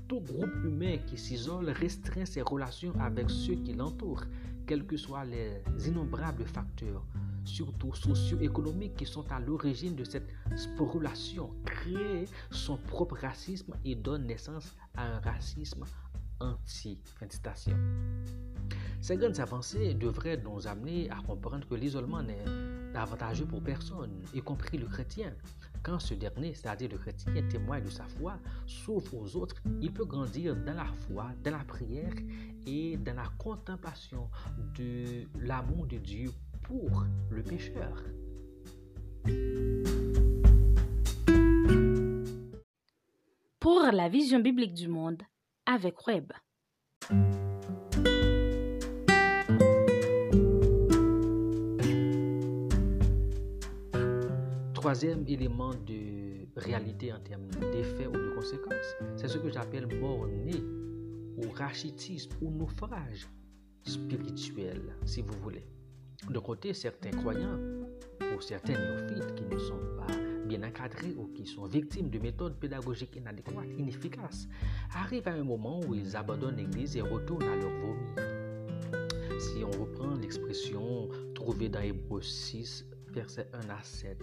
Tout 0.08 0.20
groupe 0.20 0.64
humain 0.64 0.96
qui 1.06 1.16
s'isole 1.16 1.70
restreint 1.70 2.24
ses 2.24 2.42
relations 2.42 2.94
avec 2.98 3.30
ceux 3.30 3.54
qui 3.54 3.74
l'entourent, 3.74 4.24
quels 4.66 4.86
que 4.86 4.96
soient 4.96 5.24
les 5.24 5.62
innombrables 5.86 6.46
facteurs 6.46 7.04
surtout 7.44 7.94
socio-économiques, 7.94 8.96
qui 8.96 9.06
sont 9.06 9.24
à 9.30 9.40
l'origine 9.40 9.94
de 9.94 10.04
cette 10.04 10.28
sporulation, 10.56 11.50
crée 11.64 12.26
son 12.50 12.76
propre 12.76 13.16
racisme 13.16 13.74
et 13.84 13.94
donne 13.94 14.26
naissance 14.26 14.76
à 14.96 15.16
un 15.16 15.20
racisme 15.20 15.84
anti. 16.40 16.98
Ces 19.00 19.16
grandes 19.16 19.40
avancées 19.40 19.94
devraient 19.94 20.36
nous 20.42 20.66
amener 20.66 21.10
à 21.10 21.16
comprendre 21.26 21.66
que 21.68 21.74
l'isolement 21.74 22.22
n'est 22.22 22.44
avantageux 22.94 23.46
pour 23.46 23.62
personne, 23.62 24.10
y 24.34 24.40
compris 24.40 24.78
le 24.78 24.86
chrétien. 24.86 25.32
Quand 25.82 25.98
ce 25.98 26.12
dernier, 26.12 26.52
c'est-à-dire 26.52 26.90
le 26.90 26.98
chrétien, 26.98 27.32
témoigne 27.48 27.84
de 27.84 27.90
sa 27.90 28.04
foi, 28.04 28.38
s'ouvre 28.66 29.14
aux 29.14 29.36
autres, 29.36 29.56
il 29.80 29.92
peut 29.92 30.04
grandir 30.04 30.54
dans 30.54 30.74
la 30.74 30.84
foi, 30.84 31.30
dans 31.42 31.52
la 31.52 31.64
prière 31.64 32.12
et 32.66 32.98
dans 32.98 33.16
la 33.16 33.28
contemplation 33.38 34.28
de 34.76 35.24
l'amour 35.38 35.86
de 35.86 35.96
Dieu 35.96 36.30
pour 36.70 37.04
le 37.30 37.42
pécheur. 37.42 38.04
Pour 43.58 43.82
la 43.92 44.08
vision 44.08 44.38
biblique 44.38 44.74
du 44.74 44.86
monde 44.86 45.20
avec 45.66 46.06
Web. 46.06 46.32
Troisième 54.74 55.26
élément 55.26 55.74
de 55.74 56.46
réalité 56.56 57.12
en 57.12 57.18
termes 57.18 57.48
d'effets 57.72 58.06
ou 58.06 58.12
de 58.12 58.34
conséquences, 58.36 58.94
c'est 59.16 59.28
ce 59.28 59.38
que 59.38 59.50
j'appelle 59.50 59.88
mort-né 60.00 60.62
ou 61.36 61.50
rachitisme 61.52 62.30
ou 62.40 62.50
naufrage 62.50 63.28
spirituel, 63.84 64.96
si 65.04 65.22
vous 65.22 65.34
voulez. 65.42 65.66
De 66.28 66.38
côté, 66.38 66.74
certains 66.74 67.10
croyants 67.10 67.58
ou 68.36 68.40
certains 68.40 68.74
néophytes 68.74 69.34
qui 69.34 69.44
ne 69.44 69.58
sont 69.58 69.80
pas 69.96 70.14
bien 70.46 70.62
encadrés 70.62 71.14
ou 71.16 71.28
qui 71.28 71.46
sont 71.46 71.64
victimes 71.64 72.10
de 72.10 72.18
méthodes 72.18 72.56
pédagogiques 72.56 73.16
inadéquates, 73.16 73.70
inefficaces, 73.78 74.48
arrivent 74.94 75.28
à 75.28 75.32
un 75.32 75.44
moment 75.44 75.80
où 75.88 75.94
ils 75.94 76.16
abandonnent 76.16 76.56
l'Église 76.56 76.96
et 76.96 77.00
retournent 77.00 77.44
à 77.44 77.56
leur 77.56 77.70
vomi. 77.70 78.30
Si 79.38 79.64
on 79.64 79.70
reprend 79.70 80.14
l'expression 80.16 81.08
trouvée 81.34 81.68
dans 81.68 81.80
Hébreu 81.80 82.20
6, 82.20 82.84
versets 83.12 83.48
1 83.52 83.70
à 83.70 83.82
7. 83.82 84.22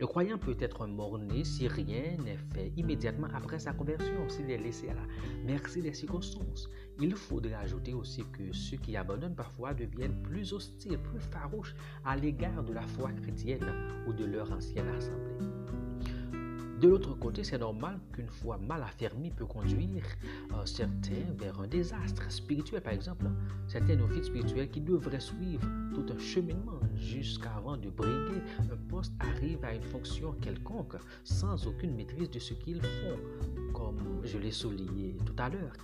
Le 0.00 0.06
croyant 0.06 0.38
peut 0.38 0.56
être 0.60 0.86
mort-né 0.86 1.44
si 1.44 1.68
rien 1.68 2.16
n'est 2.24 2.38
fait 2.54 2.72
immédiatement 2.76 3.28
après 3.34 3.58
sa 3.58 3.72
conversion, 3.72 4.28
s'il 4.28 4.50
est 4.50 4.58
laissé 4.58 4.88
à 4.88 4.94
la 4.94 5.02
merci 5.44 5.82
des 5.82 5.92
circonstances. 5.92 6.68
Il 7.00 7.14
faudrait 7.14 7.54
ajouter 7.54 7.94
aussi 7.94 8.24
que 8.32 8.52
ceux 8.52 8.76
qui 8.76 8.96
abandonnent 8.96 9.36
parfois 9.36 9.74
deviennent 9.74 10.22
plus 10.22 10.52
hostiles, 10.52 10.98
plus 10.98 11.20
farouches 11.20 11.74
à 12.04 12.16
l'égard 12.16 12.62
de 12.62 12.72
la 12.72 12.86
foi 12.86 13.10
chrétienne 13.12 13.72
ou 14.06 14.12
de 14.12 14.24
leur 14.24 14.50
ancienne 14.52 14.88
assemblée. 14.88 15.57
De 16.80 16.86
l'autre 16.86 17.18
côté, 17.18 17.42
c'est 17.42 17.58
normal 17.58 17.98
qu'une 18.12 18.28
foi 18.28 18.56
mal 18.56 18.84
affermie 18.84 19.32
peut 19.32 19.46
conduire 19.46 20.04
euh, 20.52 20.64
certains 20.64 21.26
vers 21.36 21.58
un 21.60 21.66
désastre 21.66 22.30
spirituel, 22.30 22.80
par 22.82 22.92
exemple. 22.92 23.26
Certains 23.66 23.96
néophytes 23.96 24.26
spirituels 24.26 24.70
qui 24.70 24.80
devraient 24.80 25.18
suivre 25.18 25.66
tout 25.92 26.06
un 26.12 26.18
cheminement 26.18 26.78
jusqu'avant 26.94 27.76
de 27.76 27.90
briguer 27.90 28.42
un 28.70 28.76
poste 28.88 29.12
arrivent 29.18 29.64
à 29.64 29.74
une 29.74 29.82
fonction 29.82 30.32
quelconque 30.40 30.94
sans 31.24 31.66
aucune 31.66 31.96
maîtrise 31.96 32.30
de 32.30 32.38
ce 32.38 32.54
qu'ils 32.54 32.80
font, 32.80 33.72
comme 33.72 34.20
je 34.22 34.38
l'ai 34.38 34.52
souligné 34.52 35.16
tout 35.26 35.34
à 35.36 35.48
l'heure. 35.48 35.74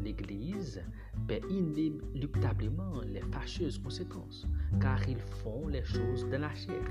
L'Église 0.00 0.80
paie 1.26 1.42
inéluctablement 1.50 3.00
les 3.04 3.20
fâcheuses 3.32 3.78
conséquences, 3.78 4.46
car 4.80 5.08
ils 5.08 5.18
font 5.42 5.66
les 5.66 5.84
choses 5.84 6.24
de 6.28 6.36
la 6.36 6.54
chair. 6.54 6.86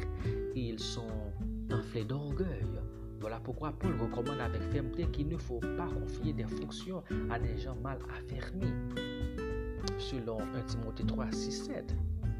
Ils 0.55 0.79
sont 0.79 1.31
enflés 1.71 2.03
d'orgueil, 2.03 2.65
voilà 3.19 3.39
pourquoi 3.39 3.71
Paul 3.71 3.99
recommande 3.99 4.39
avec 4.39 4.61
fermeté 4.71 5.05
qu'il 5.07 5.27
ne 5.27 5.37
faut 5.37 5.59
pas 5.59 5.87
confier 5.87 6.33
des 6.33 6.45
fonctions 6.45 7.03
à 7.29 7.39
des 7.39 7.57
gens 7.57 7.75
mal 7.75 7.99
affermis. 8.17 8.73
Selon 9.97 10.39
1 10.39 10.61
Timothée 10.63 11.05
3, 11.05 11.31
6, 11.31 11.51
7. 11.65 11.95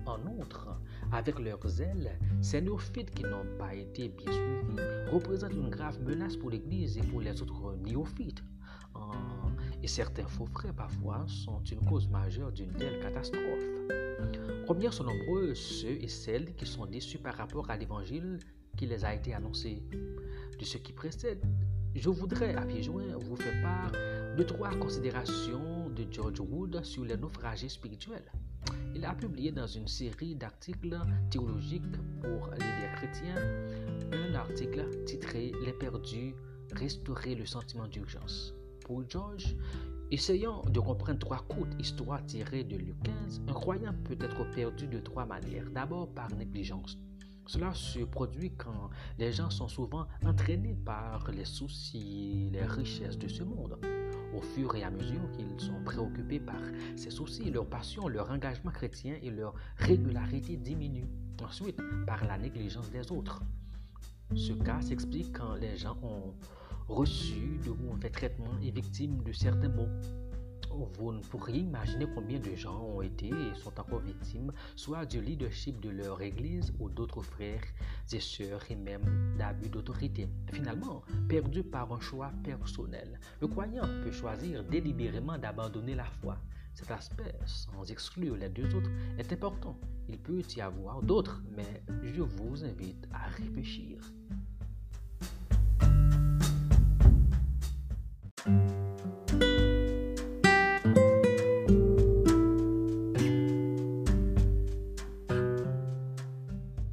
En 0.06 0.20
outre, 0.40 0.68
avec 1.12 1.38
leurs 1.40 1.68
zèle, 1.68 2.18
ces 2.42 2.62
néophytes 2.62 3.12
qui 3.12 3.24
n'ont 3.24 3.46
pas 3.58 3.76
été 3.76 4.10
bien 4.10 4.32
suivis 4.32 5.12
représentent 5.12 5.54
une 5.54 5.70
grave 5.70 6.02
menace 6.02 6.36
pour 6.38 6.50
l'Église 6.50 6.98
et 6.98 7.02
pour 7.02 7.22
les 7.22 7.42
autres 7.42 7.76
néophytes. 7.86 8.44
Et 9.84 9.88
certains 9.88 10.28
faux 10.28 10.48
frères 10.48 10.74
parfois 10.74 11.26
sont 11.28 11.62
une 11.64 11.86
cause 11.86 12.10
majeure 12.10 12.52
d'une 12.52 12.72
telle 12.74 13.00
catastrophe. 13.02 13.64
Combien 14.68 14.92
sont 14.92 15.04
nombreux 15.04 15.54
ceux 15.54 16.02
et 16.02 16.08
celles 16.08 16.56
qui 16.56 16.66
sont 16.66 16.86
déçus 16.86 17.20
par 17.20 17.36
rapport 17.36 17.70
à 17.70 17.78
l'évangile 17.78 18.40
qui 18.78 18.88
les 18.88 19.06
a 19.06 19.14
été 19.14 19.34
annoncé? 19.34 19.84
De 20.60 20.66
ce 20.66 20.78
qui 20.78 20.92
précède, 20.92 21.42
je 21.96 22.10
voudrais 22.10 22.54
à 22.56 22.66
pied 22.66 22.84
joint 22.84 23.18
vous 23.18 23.36
faire 23.38 23.62
part 23.62 23.92
de 24.38 24.44
trois 24.44 24.72
considérations 24.76 25.90
de 25.90 26.06
George 26.12 26.40
Wood 26.42 26.84
sur 26.84 27.06
les 27.06 27.16
naufragés 27.16 27.70
spirituels. 27.70 28.30
Il 28.94 29.06
a 29.06 29.14
publié 29.14 29.52
dans 29.52 29.68
une 29.68 29.88
série 29.88 30.36
d'articles 30.36 31.00
théologiques 31.32 31.98
pour 32.22 32.52
leaders 32.52 32.96
chrétiens 32.96 33.36
un 34.12 34.36
article 34.36 34.86
titré 35.06 35.54
Les 35.66 35.74
perdus, 35.74 36.36
restaurer 36.74 37.36
le 37.36 37.46
sentiment 37.46 37.88
d'urgence. 37.88 38.54
Pour 38.86 39.10
George, 39.10 39.56
essayant 40.12 40.62
de 40.64 40.80
comprendre 40.80 41.20
trois 41.20 41.46
courtes 41.48 41.74
histoires 41.80 42.26
tirées 42.26 42.66
de 42.66 42.76
Luc 42.76 43.02
15, 43.04 43.42
un 43.48 43.54
croyant 43.54 43.94
peut 44.04 44.18
être 44.20 44.50
perdu 44.52 44.88
de 44.88 45.00
trois 45.00 45.26
manières. 45.26 45.70
D'abord 45.72 46.10
par 46.14 46.30
négligence, 46.36 46.98
cela 47.50 47.74
se 47.74 48.02
produit 48.02 48.52
quand 48.52 48.92
les 49.18 49.32
gens 49.32 49.50
sont 49.50 49.68
souvent 49.68 50.06
entraînés 50.24 50.78
par 50.86 51.32
les 51.32 51.46
soucis, 51.46 52.48
les 52.54 52.64
richesses 52.64 53.18
de 53.18 53.28
ce 53.28 53.42
monde. 53.42 53.80
Au 54.38 54.42
fur 54.42 54.76
et 54.76 54.84
à 54.84 54.92
mesure 54.92 55.32
qu'ils 55.32 55.60
sont 55.60 55.84
préoccupés 55.84 56.40
par 56.40 56.62
ces 56.96 57.10
soucis, 57.10 57.50
leur 57.50 57.66
passion, 57.66 58.08
leur 58.08 58.30
engagement 58.30 58.70
chrétien 58.70 59.16
et 59.24 59.32
leur 59.32 59.56
régularité 59.78 60.58
diminuent. 60.58 61.10
Ensuite, 61.44 61.82
par 62.06 62.24
la 62.24 62.38
négligence 62.38 62.92
des 62.92 63.12
autres. 63.12 63.42
Ce 64.36 64.54
cas 64.54 64.80
s'explique 64.82 65.36
quand 65.36 65.56
les 65.56 65.76
gens 65.76 65.98
ont 66.04 66.36
reçu 66.88 67.60
de 67.66 67.72
mauvais 67.72 68.12
traitements 68.12 68.60
et 68.62 68.70
victimes 68.70 69.24
de 69.24 69.32
certains 69.32 69.70
maux 69.70 69.90
vous 70.70 71.12
ne 71.12 71.20
pourriez 71.20 71.60
imaginer 71.60 72.06
combien 72.14 72.40
de 72.40 72.56
gens 72.56 72.82
ont 72.82 73.02
été 73.02 73.28
et 73.28 73.56
sont 73.56 73.78
encore 73.80 74.00
victimes, 74.00 74.52
soit 74.76 75.06
du 75.06 75.22
leadership 75.22 75.80
de 75.80 75.90
leur 75.90 76.22
église 76.22 76.74
ou 76.80 76.90
d'autres 76.90 77.22
frères 77.22 77.64
et 78.12 78.20
sœurs 78.20 78.64
et 78.70 78.76
même 78.76 79.36
d'abus 79.38 79.70
d'autorité. 79.70 80.30
Finalement, 80.52 81.04
perdu 81.28 81.64
par 81.64 81.92
un 81.92 82.00
choix 82.00 82.32
personnel, 82.44 83.20
le 83.42 83.48
croyant 83.48 83.88
peut 84.04 84.12
choisir 84.12 84.64
délibérément 84.64 85.38
d'abandonner 85.38 85.96
la 85.96 86.06
foi. 86.06 86.38
Cet 86.74 86.92
aspect, 86.92 87.36
sans 87.46 87.92
exclure 87.92 88.38
les 88.38 88.50
deux 88.50 88.74
autres, 88.74 88.90
est 89.18 89.34
important. 89.34 89.78
Il 90.08 90.18
peut 90.18 90.42
y 90.56 90.62
avoir 90.62 91.02
d'autres, 91.02 91.42
mais 91.56 91.84
je 92.04 92.22
vous 92.22 92.64
invite 92.64 93.08
à 93.12 93.28
réfléchir. 93.28 94.00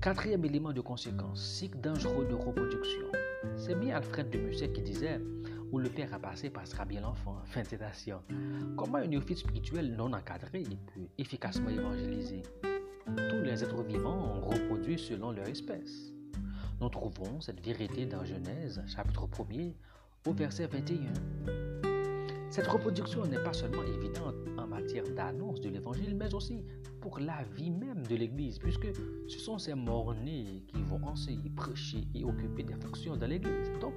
Quatrième 0.06 0.44
élément 0.44 0.72
de 0.72 0.80
conséquence, 0.80 1.44
cycle 1.44 1.80
dangereux 1.80 2.26
de 2.26 2.34
reproduction. 2.34 3.06
C'est 3.56 3.74
bien 3.74 3.96
Alfred 3.96 4.30
de 4.30 4.38
Musset 4.38 4.70
qui 4.70 4.80
disait 4.80 5.20
Où 5.72 5.80
le 5.80 5.88
père 5.88 6.14
a 6.14 6.20
passé, 6.20 6.48
passera 6.48 6.84
bien 6.84 7.00
l'enfant. 7.00 7.36
Fin 7.46 7.62
de 7.62 7.66
citation. 7.66 8.22
Comment 8.76 8.98
un 8.98 9.08
néophyte 9.08 9.38
spirituel 9.38 9.96
non 9.96 10.12
encadré 10.12 10.62
peut 10.62 11.00
efficacement 11.18 11.70
évangéliser? 11.70 12.42
Tous 12.62 13.42
les 13.42 13.64
êtres 13.64 13.82
vivants 13.82 14.42
reproduisent 14.42 15.08
selon 15.08 15.32
leur 15.32 15.48
espèce. 15.48 16.12
Nous 16.80 16.88
trouvons 16.88 17.40
cette 17.40 17.60
vérité 17.66 18.06
dans 18.06 18.24
Genèse, 18.24 18.80
chapitre 18.86 19.26
1er, 19.26 19.74
au 20.28 20.32
verset 20.32 20.68
21. 20.68 21.00
Cette 22.48 22.68
reproduction 22.68 23.26
n'est 23.26 23.42
pas 23.42 23.52
seulement 23.52 23.82
évidente 23.82 24.36
en 24.56 24.68
matière 24.68 25.02
d'annonce 25.16 25.60
de 25.60 25.68
l'Évangile, 25.68 26.14
mais 26.14 26.32
aussi 26.32 26.64
pour 27.06 27.20
la 27.20 27.44
vie 27.54 27.70
même 27.70 28.04
de 28.08 28.16
l'Église, 28.16 28.58
puisque 28.58 28.88
ce 29.28 29.38
sont 29.38 29.60
ces 29.60 29.74
morts-nés 29.74 30.64
qui 30.66 30.82
vont 30.82 31.00
enseigner, 31.06 31.48
prêcher 31.50 32.04
et 32.12 32.24
occuper 32.24 32.64
des 32.64 32.74
fonctions 32.74 33.16
dans 33.16 33.28
l'Église. 33.28 33.70
Donc, 33.80 33.94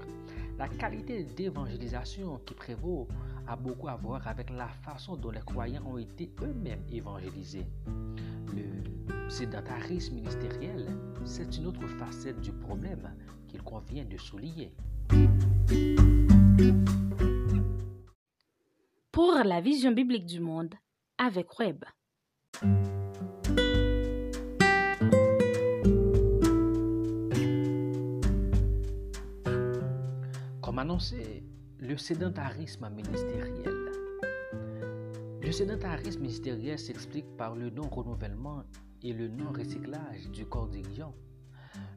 la 0.60 0.68
qualité 0.68 1.24
d'évangélisation 1.24 2.40
qui 2.46 2.54
prévaut 2.54 3.08
a 3.48 3.56
beaucoup 3.56 3.88
à 3.88 3.96
voir 3.96 4.28
avec 4.28 4.52
la 4.52 4.68
façon 4.68 5.16
dont 5.16 5.32
les 5.32 5.40
croyants 5.40 5.84
ont 5.88 5.98
été 5.98 6.32
eux-mêmes 6.44 6.84
évangélisés. 6.92 7.66
Le 8.54 9.28
sédentarisme 9.28 10.14
ministériel, 10.14 10.86
c'est 11.26 11.58
une 11.58 11.66
autre 11.66 11.88
facette 11.88 12.40
du 12.42 12.52
problème 12.52 13.12
qu'il 13.48 13.64
convient 13.64 14.06
de 14.06 14.18
souligner. 14.18 14.72
Pour 19.12 19.34
la 19.44 19.62
vision 19.62 19.94
biblique 19.94 20.28
du 20.28 20.40
monde 20.40 20.76
avec 21.18 21.58
Web. 21.58 21.84
Comme 22.60 22.70
annoncé, 30.78 31.44
le 31.80 31.96
sédentarisme 31.96 32.90
ministériel. 32.90 33.92
Le 35.42 35.52
sédentarisme 35.54 36.20
ministériel 36.20 36.78
s'explique 36.78 37.38
par 37.38 37.56
le 37.56 37.70
non-renouvellement 37.70 38.66
et 39.04 39.14
le 39.14 39.30
non-recyclage 39.30 40.30
du 40.34 40.46
corps 40.46 40.68
dirigeant. 40.68 41.16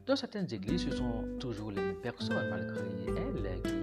Dans 0.05 0.15
certaines 0.15 0.53
églises, 0.53 0.85
ce 0.85 0.91
sont 0.95 1.25
toujours 1.41 1.71
les 1.71 1.81
mêmes 1.81 2.01
personnes, 2.01 2.49
malgré 2.49 2.79
elles, 3.07 3.61
qui 3.63 3.82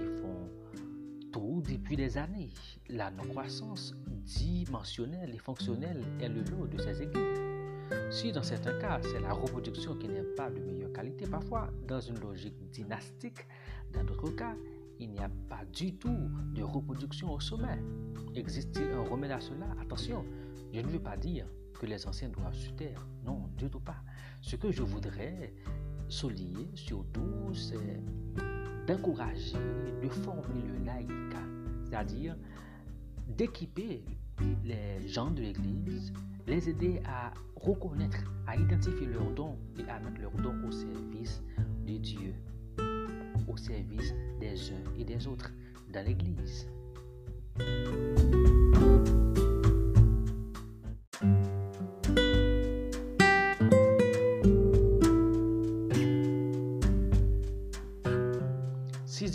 tout 1.31 1.63
depuis 1.67 1.95
des 1.95 2.17
années. 2.17 2.49
La 2.89 3.11
non-croissance 3.11 3.93
dimensionnelle 4.07 5.33
et 5.33 5.37
fonctionnelle 5.37 6.03
est 6.19 6.29
le 6.29 6.41
lot 6.43 6.67
de 6.67 6.77
ces 6.77 7.01
églises. 7.01 7.39
Si 8.09 8.31
dans 8.31 8.43
certains 8.43 8.77
cas, 8.79 8.99
c'est 9.01 9.19
la 9.19 9.33
reproduction 9.33 9.95
qui 9.95 10.07
n'est 10.07 10.23
pas 10.23 10.49
de 10.49 10.59
meilleure 10.59 10.93
qualité, 10.93 11.25
parfois 11.27 11.69
dans 11.87 11.99
une 11.99 12.19
logique 12.19 12.55
dynastique, 12.71 13.45
dans 13.93 14.03
d'autres 14.03 14.31
cas, 14.31 14.55
il 14.99 15.11
n'y 15.11 15.19
a 15.19 15.29
pas 15.49 15.65
du 15.73 15.95
tout 15.95 16.29
de 16.53 16.63
reproduction 16.63 17.33
au 17.33 17.39
sommet. 17.39 17.79
Existe-t-il 18.35 18.91
un 18.91 19.03
remède 19.03 19.31
à 19.31 19.39
cela? 19.39 19.67
Attention, 19.81 20.23
je 20.71 20.79
ne 20.79 20.87
veux 20.87 21.01
pas 21.01 21.17
dire 21.17 21.47
que 21.79 21.85
les 21.85 22.05
anciens 22.07 22.29
doivent 22.29 22.55
se 22.55 22.69
taire. 22.71 23.05
Non, 23.25 23.49
du 23.57 23.69
tout 23.69 23.79
pas. 23.79 24.03
Ce 24.41 24.55
que 24.55 24.71
je 24.71 24.83
voudrais 24.83 25.53
souligner 26.07 26.69
surtout, 26.75 27.53
c'est 27.53 28.01
d'encourager, 28.87 29.57
de 30.01 30.09
former 30.09 30.61
le 30.67 30.85
laïca, 30.85 31.39
c'est-à-dire 31.85 32.35
d'équiper 33.27 34.03
les 34.63 35.07
gens 35.07 35.31
de 35.31 35.41
l'Église, 35.41 36.13
les 36.47 36.69
aider 36.69 37.01
à 37.05 37.33
reconnaître, 37.55 38.23
à 38.47 38.55
identifier 38.55 39.07
leurs 39.07 39.31
dons 39.31 39.57
et 39.77 39.89
à 39.89 39.99
mettre 39.99 40.21
leurs 40.21 40.31
dons 40.31 40.67
au 40.67 40.71
service 40.71 41.41
de 41.87 41.97
Dieu 41.97 42.33
au 43.47 43.57
service 43.57 44.13
des 44.39 44.71
uns 44.71 44.83
et 44.97 45.03
des 45.03 45.27
autres 45.27 45.51
dans 45.93 46.05
l'Église. 46.05 46.67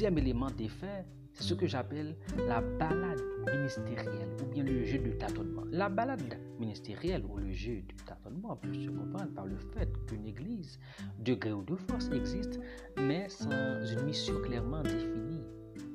Sixième 0.06 0.24
élément 0.24 0.52
d'effet, 0.52 1.04
c'est 1.32 1.42
ce 1.42 1.54
que 1.54 1.66
j'appelle 1.66 2.14
la 2.46 2.60
balade 2.60 3.20
ministérielle 3.52 4.28
ou 4.40 4.46
bien 4.54 4.62
le 4.62 4.84
jeu 4.84 4.98
de 4.98 5.10
tâtonnement. 5.10 5.64
La 5.72 5.88
balade 5.88 6.22
ministérielle 6.60 7.24
ou 7.28 7.38
le 7.38 7.50
jeu 7.50 7.82
du 7.82 7.96
tâtonnement 8.06 8.54
peut 8.54 8.72
se 8.72 8.88
comprendre 8.88 9.34
par 9.34 9.46
le 9.46 9.56
fait 9.56 9.88
qu'une 10.06 10.24
église, 10.26 10.78
de 11.18 11.34
gré 11.34 11.52
ou 11.52 11.64
de 11.64 11.74
force, 11.74 12.08
existe, 12.12 12.60
mais 12.96 13.28
sans 13.28 13.84
une 13.84 14.04
mission 14.04 14.40
clairement 14.42 14.84
définie 14.84 15.42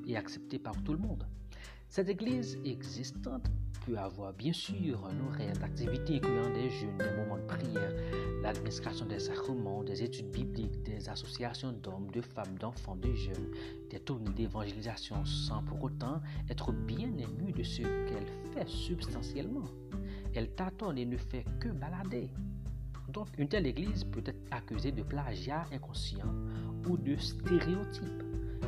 et 0.06 0.14
acceptée 0.14 0.58
par 0.58 0.74
tout 0.84 0.92
le 0.92 0.98
monde. 0.98 1.26
Cette 1.88 2.10
église 2.10 2.58
existante 2.66 3.50
avoir 3.96 4.32
bien 4.32 4.52
sûr 4.52 5.04
un 5.06 5.26
horaire 5.26 5.56
d'activité 5.58 6.16
incluant 6.16 6.50
des 6.50 6.70
jeûnes, 6.70 6.96
des 6.98 7.10
moments 7.16 7.36
de 7.36 7.46
prière, 7.46 7.92
l'administration 8.42 9.06
des 9.06 9.18
sacrements, 9.18 9.82
des 9.82 10.02
études 10.02 10.30
bibliques, 10.30 10.82
des 10.82 11.08
associations 11.08 11.72
d'hommes, 11.72 12.10
de 12.12 12.20
femmes, 12.20 12.56
d'enfants, 12.58 12.96
de 12.96 13.12
jeunes, 13.12 13.50
des 13.90 14.00
tournées 14.00 14.30
d'évangélisation 14.30 15.24
sans 15.24 15.62
pour 15.64 15.82
autant 15.82 16.20
être 16.48 16.72
bien 16.72 17.08
émue 17.08 17.52
de 17.52 17.62
ce 17.62 17.82
qu'elle 17.82 18.26
fait 18.52 18.68
substantiellement. 18.68 19.68
Elle 20.34 20.50
tâtonne 20.50 20.98
et 20.98 21.04
ne 21.04 21.16
fait 21.16 21.44
que 21.60 21.68
balader. 21.68 22.30
Donc 23.12 23.28
une 23.36 23.48
telle 23.48 23.66
église 23.66 24.04
peut 24.04 24.22
être 24.24 24.40
accusée 24.50 24.92
de 24.92 25.02
plagiat 25.02 25.66
inconscient 25.72 26.32
ou 26.88 26.96
de 26.96 27.16
stéréotype. 27.16 28.22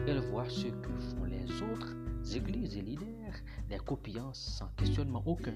Elle 0.07 0.21
voit 0.31 0.49
ce 0.49 0.67
que 0.67 0.91
font 0.99 1.25
les 1.25 1.63
autres 1.63 1.95
églises 2.35 2.77
et 2.77 2.83
leaders, 2.83 3.24
les 3.75 3.81
copiant 3.81 4.33
sans 4.33 4.69
questionnement 4.77 5.23
aucun. 5.27 5.55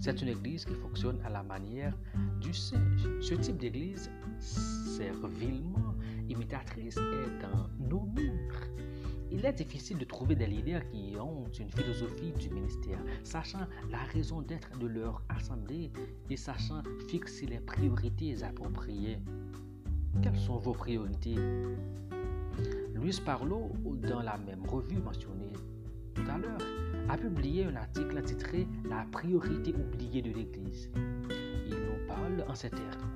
C'est 0.00 0.22
une 0.22 0.28
église 0.28 0.64
qui 0.64 0.74
fonctionne 0.74 1.20
à 1.24 1.28
la 1.28 1.42
manière 1.42 1.94
du 2.40 2.54
singe. 2.54 3.06
Ce 3.20 3.34
type 3.34 3.58
d'église 3.58 4.10
servilement 4.38 5.94
imitatrice 6.30 6.96
est 6.96 7.42
dans 7.42 7.68
nos 7.78 8.06
murs. 8.06 8.60
Il 9.30 9.44
est 9.44 9.52
difficile 9.52 9.98
de 9.98 10.04
trouver 10.04 10.34
des 10.34 10.46
leaders 10.46 10.88
qui 10.90 11.14
ont 11.20 11.44
une 11.58 11.70
philosophie 11.70 12.32
du 12.32 12.48
ministère, 12.50 13.02
sachant 13.22 13.66
la 13.90 14.02
raison 14.14 14.40
d'être 14.40 14.78
de 14.78 14.86
leur 14.86 15.22
assemblée 15.28 15.90
et 16.30 16.36
sachant 16.36 16.82
fixer 17.08 17.46
les 17.46 17.60
priorités 17.60 18.42
appropriées. 18.42 19.18
Quelles 20.22 20.38
sont 20.38 20.58
vos 20.58 20.72
priorités? 20.72 21.36
Luis 22.94 23.20
Parlo, 23.24 23.72
dans 24.08 24.22
la 24.22 24.38
même 24.38 24.64
revue 24.66 24.98
mentionnée 24.98 25.52
tout 26.14 26.24
à 26.30 26.36
l'heure, 26.36 26.58
a 27.08 27.16
publié 27.16 27.64
un 27.64 27.76
article 27.76 28.18
intitulé 28.18 28.66
La 28.88 29.06
priorité 29.10 29.74
oubliée 29.74 30.22
de 30.22 30.30
l'Église. 30.30 30.90
Il 31.66 31.74
nous 31.74 32.06
parle 32.06 32.44
en 32.48 32.54
ces 32.54 32.70
termes. 32.70 33.10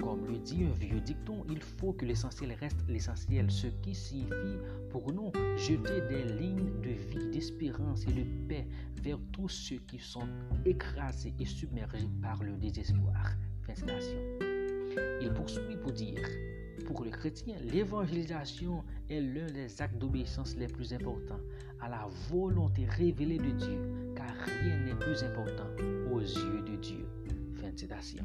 Comme 0.00 0.26
le 0.26 0.38
dit 0.38 0.64
un 0.64 0.74
vieux 0.74 1.00
dicton, 1.00 1.44
il 1.50 1.60
faut 1.60 1.92
que 1.92 2.04
l'essentiel 2.04 2.52
reste 2.60 2.78
l'essentiel, 2.88 3.50
ce 3.50 3.66
qui 3.82 3.94
signifie 3.94 4.58
pour 4.90 5.12
nous 5.12 5.32
jeter 5.56 6.00
des 6.08 6.24
lignes 6.38 6.80
de 6.80 6.90
vie, 6.90 7.30
d'espérance 7.32 8.06
et 8.06 8.12
de 8.12 8.24
paix 8.48 8.66
vers 9.02 9.18
tous 9.32 9.48
ceux 9.48 9.78
qui 9.88 9.98
sont 9.98 10.28
écrasés 10.64 11.34
et 11.40 11.44
submergés 11.44 12.08
par 12.22 12.42
le 12.42 12.52
désespoir. 12.52 13.32
Il 15.20 15.32
poursuit 15.34 15.76
pour 15.82 15.92
dire 15.92 16.22
pour 16.84 17.04
le 17.04 17.10
chrétien, 17.10 17.56
l'évangélisation 17.72 18.84
est 19.08 19.20
l'un 19.20 19.46
des 19.46 19.80
actes 19.80 19.98
d'obéissance 19.98 20.56
les 20.56 20.68
plus 20.68 20.92
importants 20.92 21.40
à 21.80 21.88
la 21.88 22.06
volonté 22.30 22.86
révélée 22.86 23.38
de 23.38 23.50
Dieu, 23.50 23.78
car 24.14 24.34
rien 24.62 24.78
n'est 24.84 24.94
plus 24.94 25.22
important 25.22 25.66
aux 26.12 26.20
yeux 26.20 26.62
de 26.62 26.76
Dieu. 26.76 27.06
Fin 27.54 27.70
de 27.70 27.78
citation. 27.78 28.24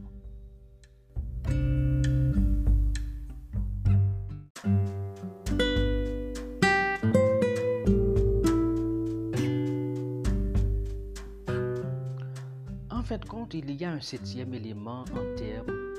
En 12.89 13.03
fait, 13.03 13.25
compte, 13.25 13.53
il 13.53 13.71
y 13.71 13.83
a 13.83 13.91
un 13.91 13.99
septième 13.99 14.53
élément 14.53 15.01
en 15.01 15.35
termes 15.35 15.91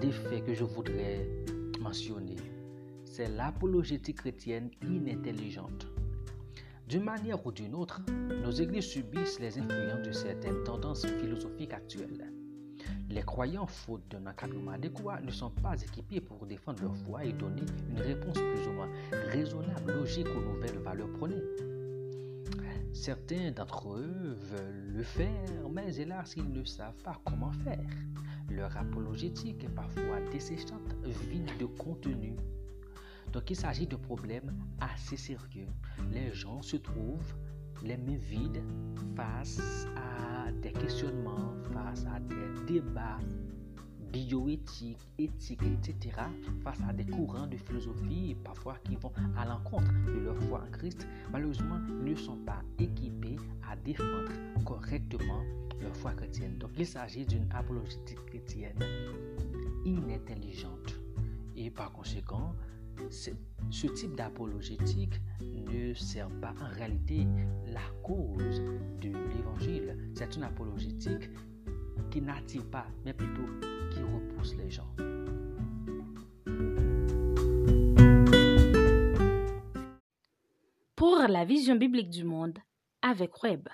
d'effet 0.00 0.42
que 0.42 0.54
je 0.54 0.64
voudrais 0.64 1.26
c'est 3.04 3.28
l'apologétique 3.28 4.18
chrétienne 4.18 4.70
inintelligente. 4.82 5.88
D'une 6.88 7.04
manière 7.04 7.44
ou 7.46 7.52
d'une 7.52 7.74
autre, 7.74 8.00
nos 8.42 8.50
églises 8.50 8.84
subissent 8.84 9.40
les 9.40 9.58
influences 9.58 10.06
de 10.06 10.12
certaines 10.12 10.62
tendances 10.64 11.06
philosophiques 11.06 11.72
actuelles. 11.72 12.32
Les 13.08 13.22
croyants, 13.22 13.66
faute 13.66 14.02
d'un 14.10 14.26
encadrement 14.26 14.72
adéquat, 14.72 15.20
ne 15.20 15.30
sont 15.30 15.50
pas 15.50 15.80
équipés 15.80 16.20
pour 16.20 16.46
défendre 16.46 16.82
leur 16.82 16.96
foi 16.96 17.24
et 17.24 17.32
donner 17.32 17.62
une 17.90 18.00
réponse 18.00 18.38
plus 18.38 18.68
ou 18.68 18.72
moins 18.72 18.88
raisonnable, 19.30 19.92
logique 19.92 20.28
aux 20.28 20.40
nouvelles 20.40 20.78
valeurs 20.78 21.12
prônées. 21.12 21.42
Certains 22.92 23.50
d'entre 23.50 23.94
eux 23.94 24.36
veulent 24.38 24.92
le 24.94 25.02
faire, 25.02 25.68
mais 25.70 25.94
hélas, 25.96 26.34
ils 26.36 26.50
ne 26.50 26.64
savent 26.64 27.02
pas 27.02 27.20
comment 27.24 27.52
faire. 27.52 27.78
Leur 28.54 28.76
apologétique 28.76 29.64
est 29.64 29.74
parfois 29.74 30.20
desséchante, 30.30 30.94
vide 31.30 31.50
de 31.58 31.64
contenu. 31.64 32.36
Donc 33.32 33.50
il 33.50 33.56
s'agit 33.56 33.86
de 33.86 33.96
problèmes 33.96 34.52
assez 34.80 35.16
sérieux. 35.16 35.68
Les 36.10 36.32
gens 36.34 36.60
se 36.60 36.76
trouvent 36.76 37.34
les 37.82 37.96
mains 37.96 38.16
vides 38.16 38.62
face 39.16 39.86
à 39.96 40.52
des 40.52 40.72
questionnements, 40.72 41.54
face 41.72 42.04
à 42.04 42.20
des 42.20 42.72
débats 42.74 43.18
bioéthiques, 44.12 45.08
éthiques, 45.18 45.62
etc., 45.62 46.16
face 46.62 46.78
à 46.88 46.92
des 46.92 47.06
courants 47.06 47.46
de 47.46 47.56
philosophie, 47.56 48.36
parfois 48.44 48.76
qui 48.84 48.96
vont 48.96 49.12
à 49.36 49.46
l'encontre 49.46 49.90
de 50.06 50.20
leur 50.20 50.36
foi 50.44 50.62
en 50.66 50.70
Christ, 50.70 51.06
malheureusement 51.32 51.78
ne 51.78 52.14
sont 52.14 52.36
pas 52.36 52.62
équipés 52.78 53.36
à 53.68 53.76
défendre 53.76 54.32
correctement 54.64 55.42
leur 55.80 55.96
foi 55.96 56.12
chrétienne. 56.12 56.58
Donc 56.58 56.70
il 56.76 56.86
s'agit 56.86 57.24
d'une 57.26 57.50
apologétique 57.52 58.24
chrétienne 58.26 58.78
inintelligente. 59.84 61.00
Et 61.56 61.70
par 61.70 61.92
conséquent, 61.92 62.54
ce 63.10 63.86
type 63.88 64.14
d'apologétique 64.14 65.20
ne 65.40 65.94
sert 65.94 66.28
pas 66.40 66.54
en 66.60 66.68
réalité 66.76 67.26
la 67.66 67.80
cause 68.02 68.60
de 69.00 69.08
l'évangile. 69.08 69.96
C'est 70.14 70.36
une 70.36 70.44
apologétique 70.44 71.30
qui 72.10 72.20
n'attire 72.20 72.64
pas, 72.66 72.86
mais 73.04 73.14
plutôt 73.14 73.48
qui 73.92 74.00
repousse 74.00 74.54
les 74.56 74.70
gens. 74.70 74.88
Pour 80.96 81.18
la 81.28 81.44
vision 81.44 81.76
biblique 81.76 82.10
du 82.10 82.24
monde 82.24 82.58
avec 83.02 83.42
Web. 83.42 83.68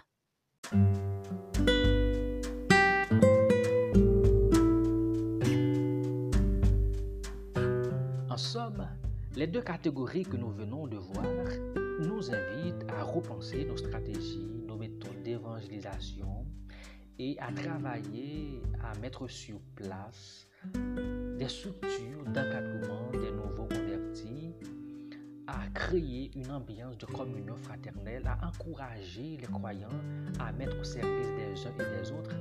En 8.31 8.37
somme, 8.37 8.87
les 9.37 9.47
deux 9.47 9.63
catégories 9.63 10.25
que 10.25 10.37
nous 10.37 10.51
venons 10.51 10.87
de 10.87 10.97
voir 10.97 11.25
nous 12.01 12.31
invitent 12.31 12.87
à 12.89 13.03
repenser 13.03 13.65
nos 13.65 13.77
stratégies, 13.77 14.49
nos 14.67 14.77
méthodes 14.77 15.23
d'évangélisation 15.23 16.47
et 17.19 17.37
à 17.41 17.53
travailler 17.53 18.63
à 18.83 18.97
mettre 18.99 19.29
sur 19.29 19.59
place 19.75 20.47
des 21.39 21.49
structures 21.49 22.25
d'encadrement 22.27 23.11
des 23.13 23.31
nouveaux 23.31 23.67
convertis, 23.67 24.55
à 25.47 25.67
créer 25.75 26.31
une 26.37 26.51
ambiance 26.51 26.99
de 26.99 27.07
communion 27.07 27.57
fraternelle, 27.57 28.27
à 28.27 28.47
encourager 28.47 29.39
les 29.41 29.47
croyants 29.47 29.89
à 30.41 30.53
mettre 30.53 30.79
au 30.79 30.85
service 30.85 31.29
des 31.29 31.67
uns 31.67 31.75
et 31.79 32.03
des 32.03 32.13
autres 32.13 32.37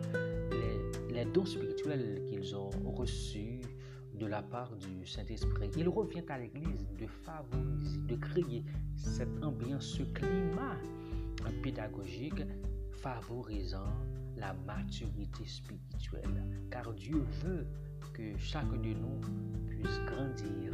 les, 0.52 1.13
les 1.13 1.26
dons 1.26 1.46
spirituels 1.46 2.24
qu'ils 2.28 2.56
ont 2.56 2.70
reçus 2.96 3.62
de 4.13 4.26
la 4.26 4.42
part 4.42 4.76
du 4.76 5.06
Saint-Esprit. 5.06 5.70
Il 5.78 5.88
revient 5.90 6.24
à 6.30 6.40
l'Église 6.40 6.88
de 7.00 7.08
favoriser, 7.08 8.00
de 8.08 8.16
créer 8.16 8.63
cette 8.96 9.44
ambiance, 9.44 9.86
ce 9.86 10.04
climat 10.04 10.76
pédagogique 11.62 12.44
favorisant 12.92 13.94
la 14.38 14.54
maturité 14.65 15.45
spirituelle. 15.45 16.43
Car 16.71 16.93
Dieu 16.93 17.23
veut 17.43 17.67
que 18.13 18.38
chacun 18.38 18.78
de 18.78 18.93
nous 18.93 19.19
puisse 19.67 20.00
grandir 20.06 20.73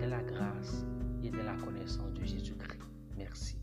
de 0.00 0.06
la 0.06 0.22
grâce 0.22 0.84
et 1.22 1.30
de 1.30 1.38
la 1.38 1.54
connaissance 1.54 2.12
de 2.12 2.24
Jésus-Christ. 2.24 2.82
Merci. 3.16 3.58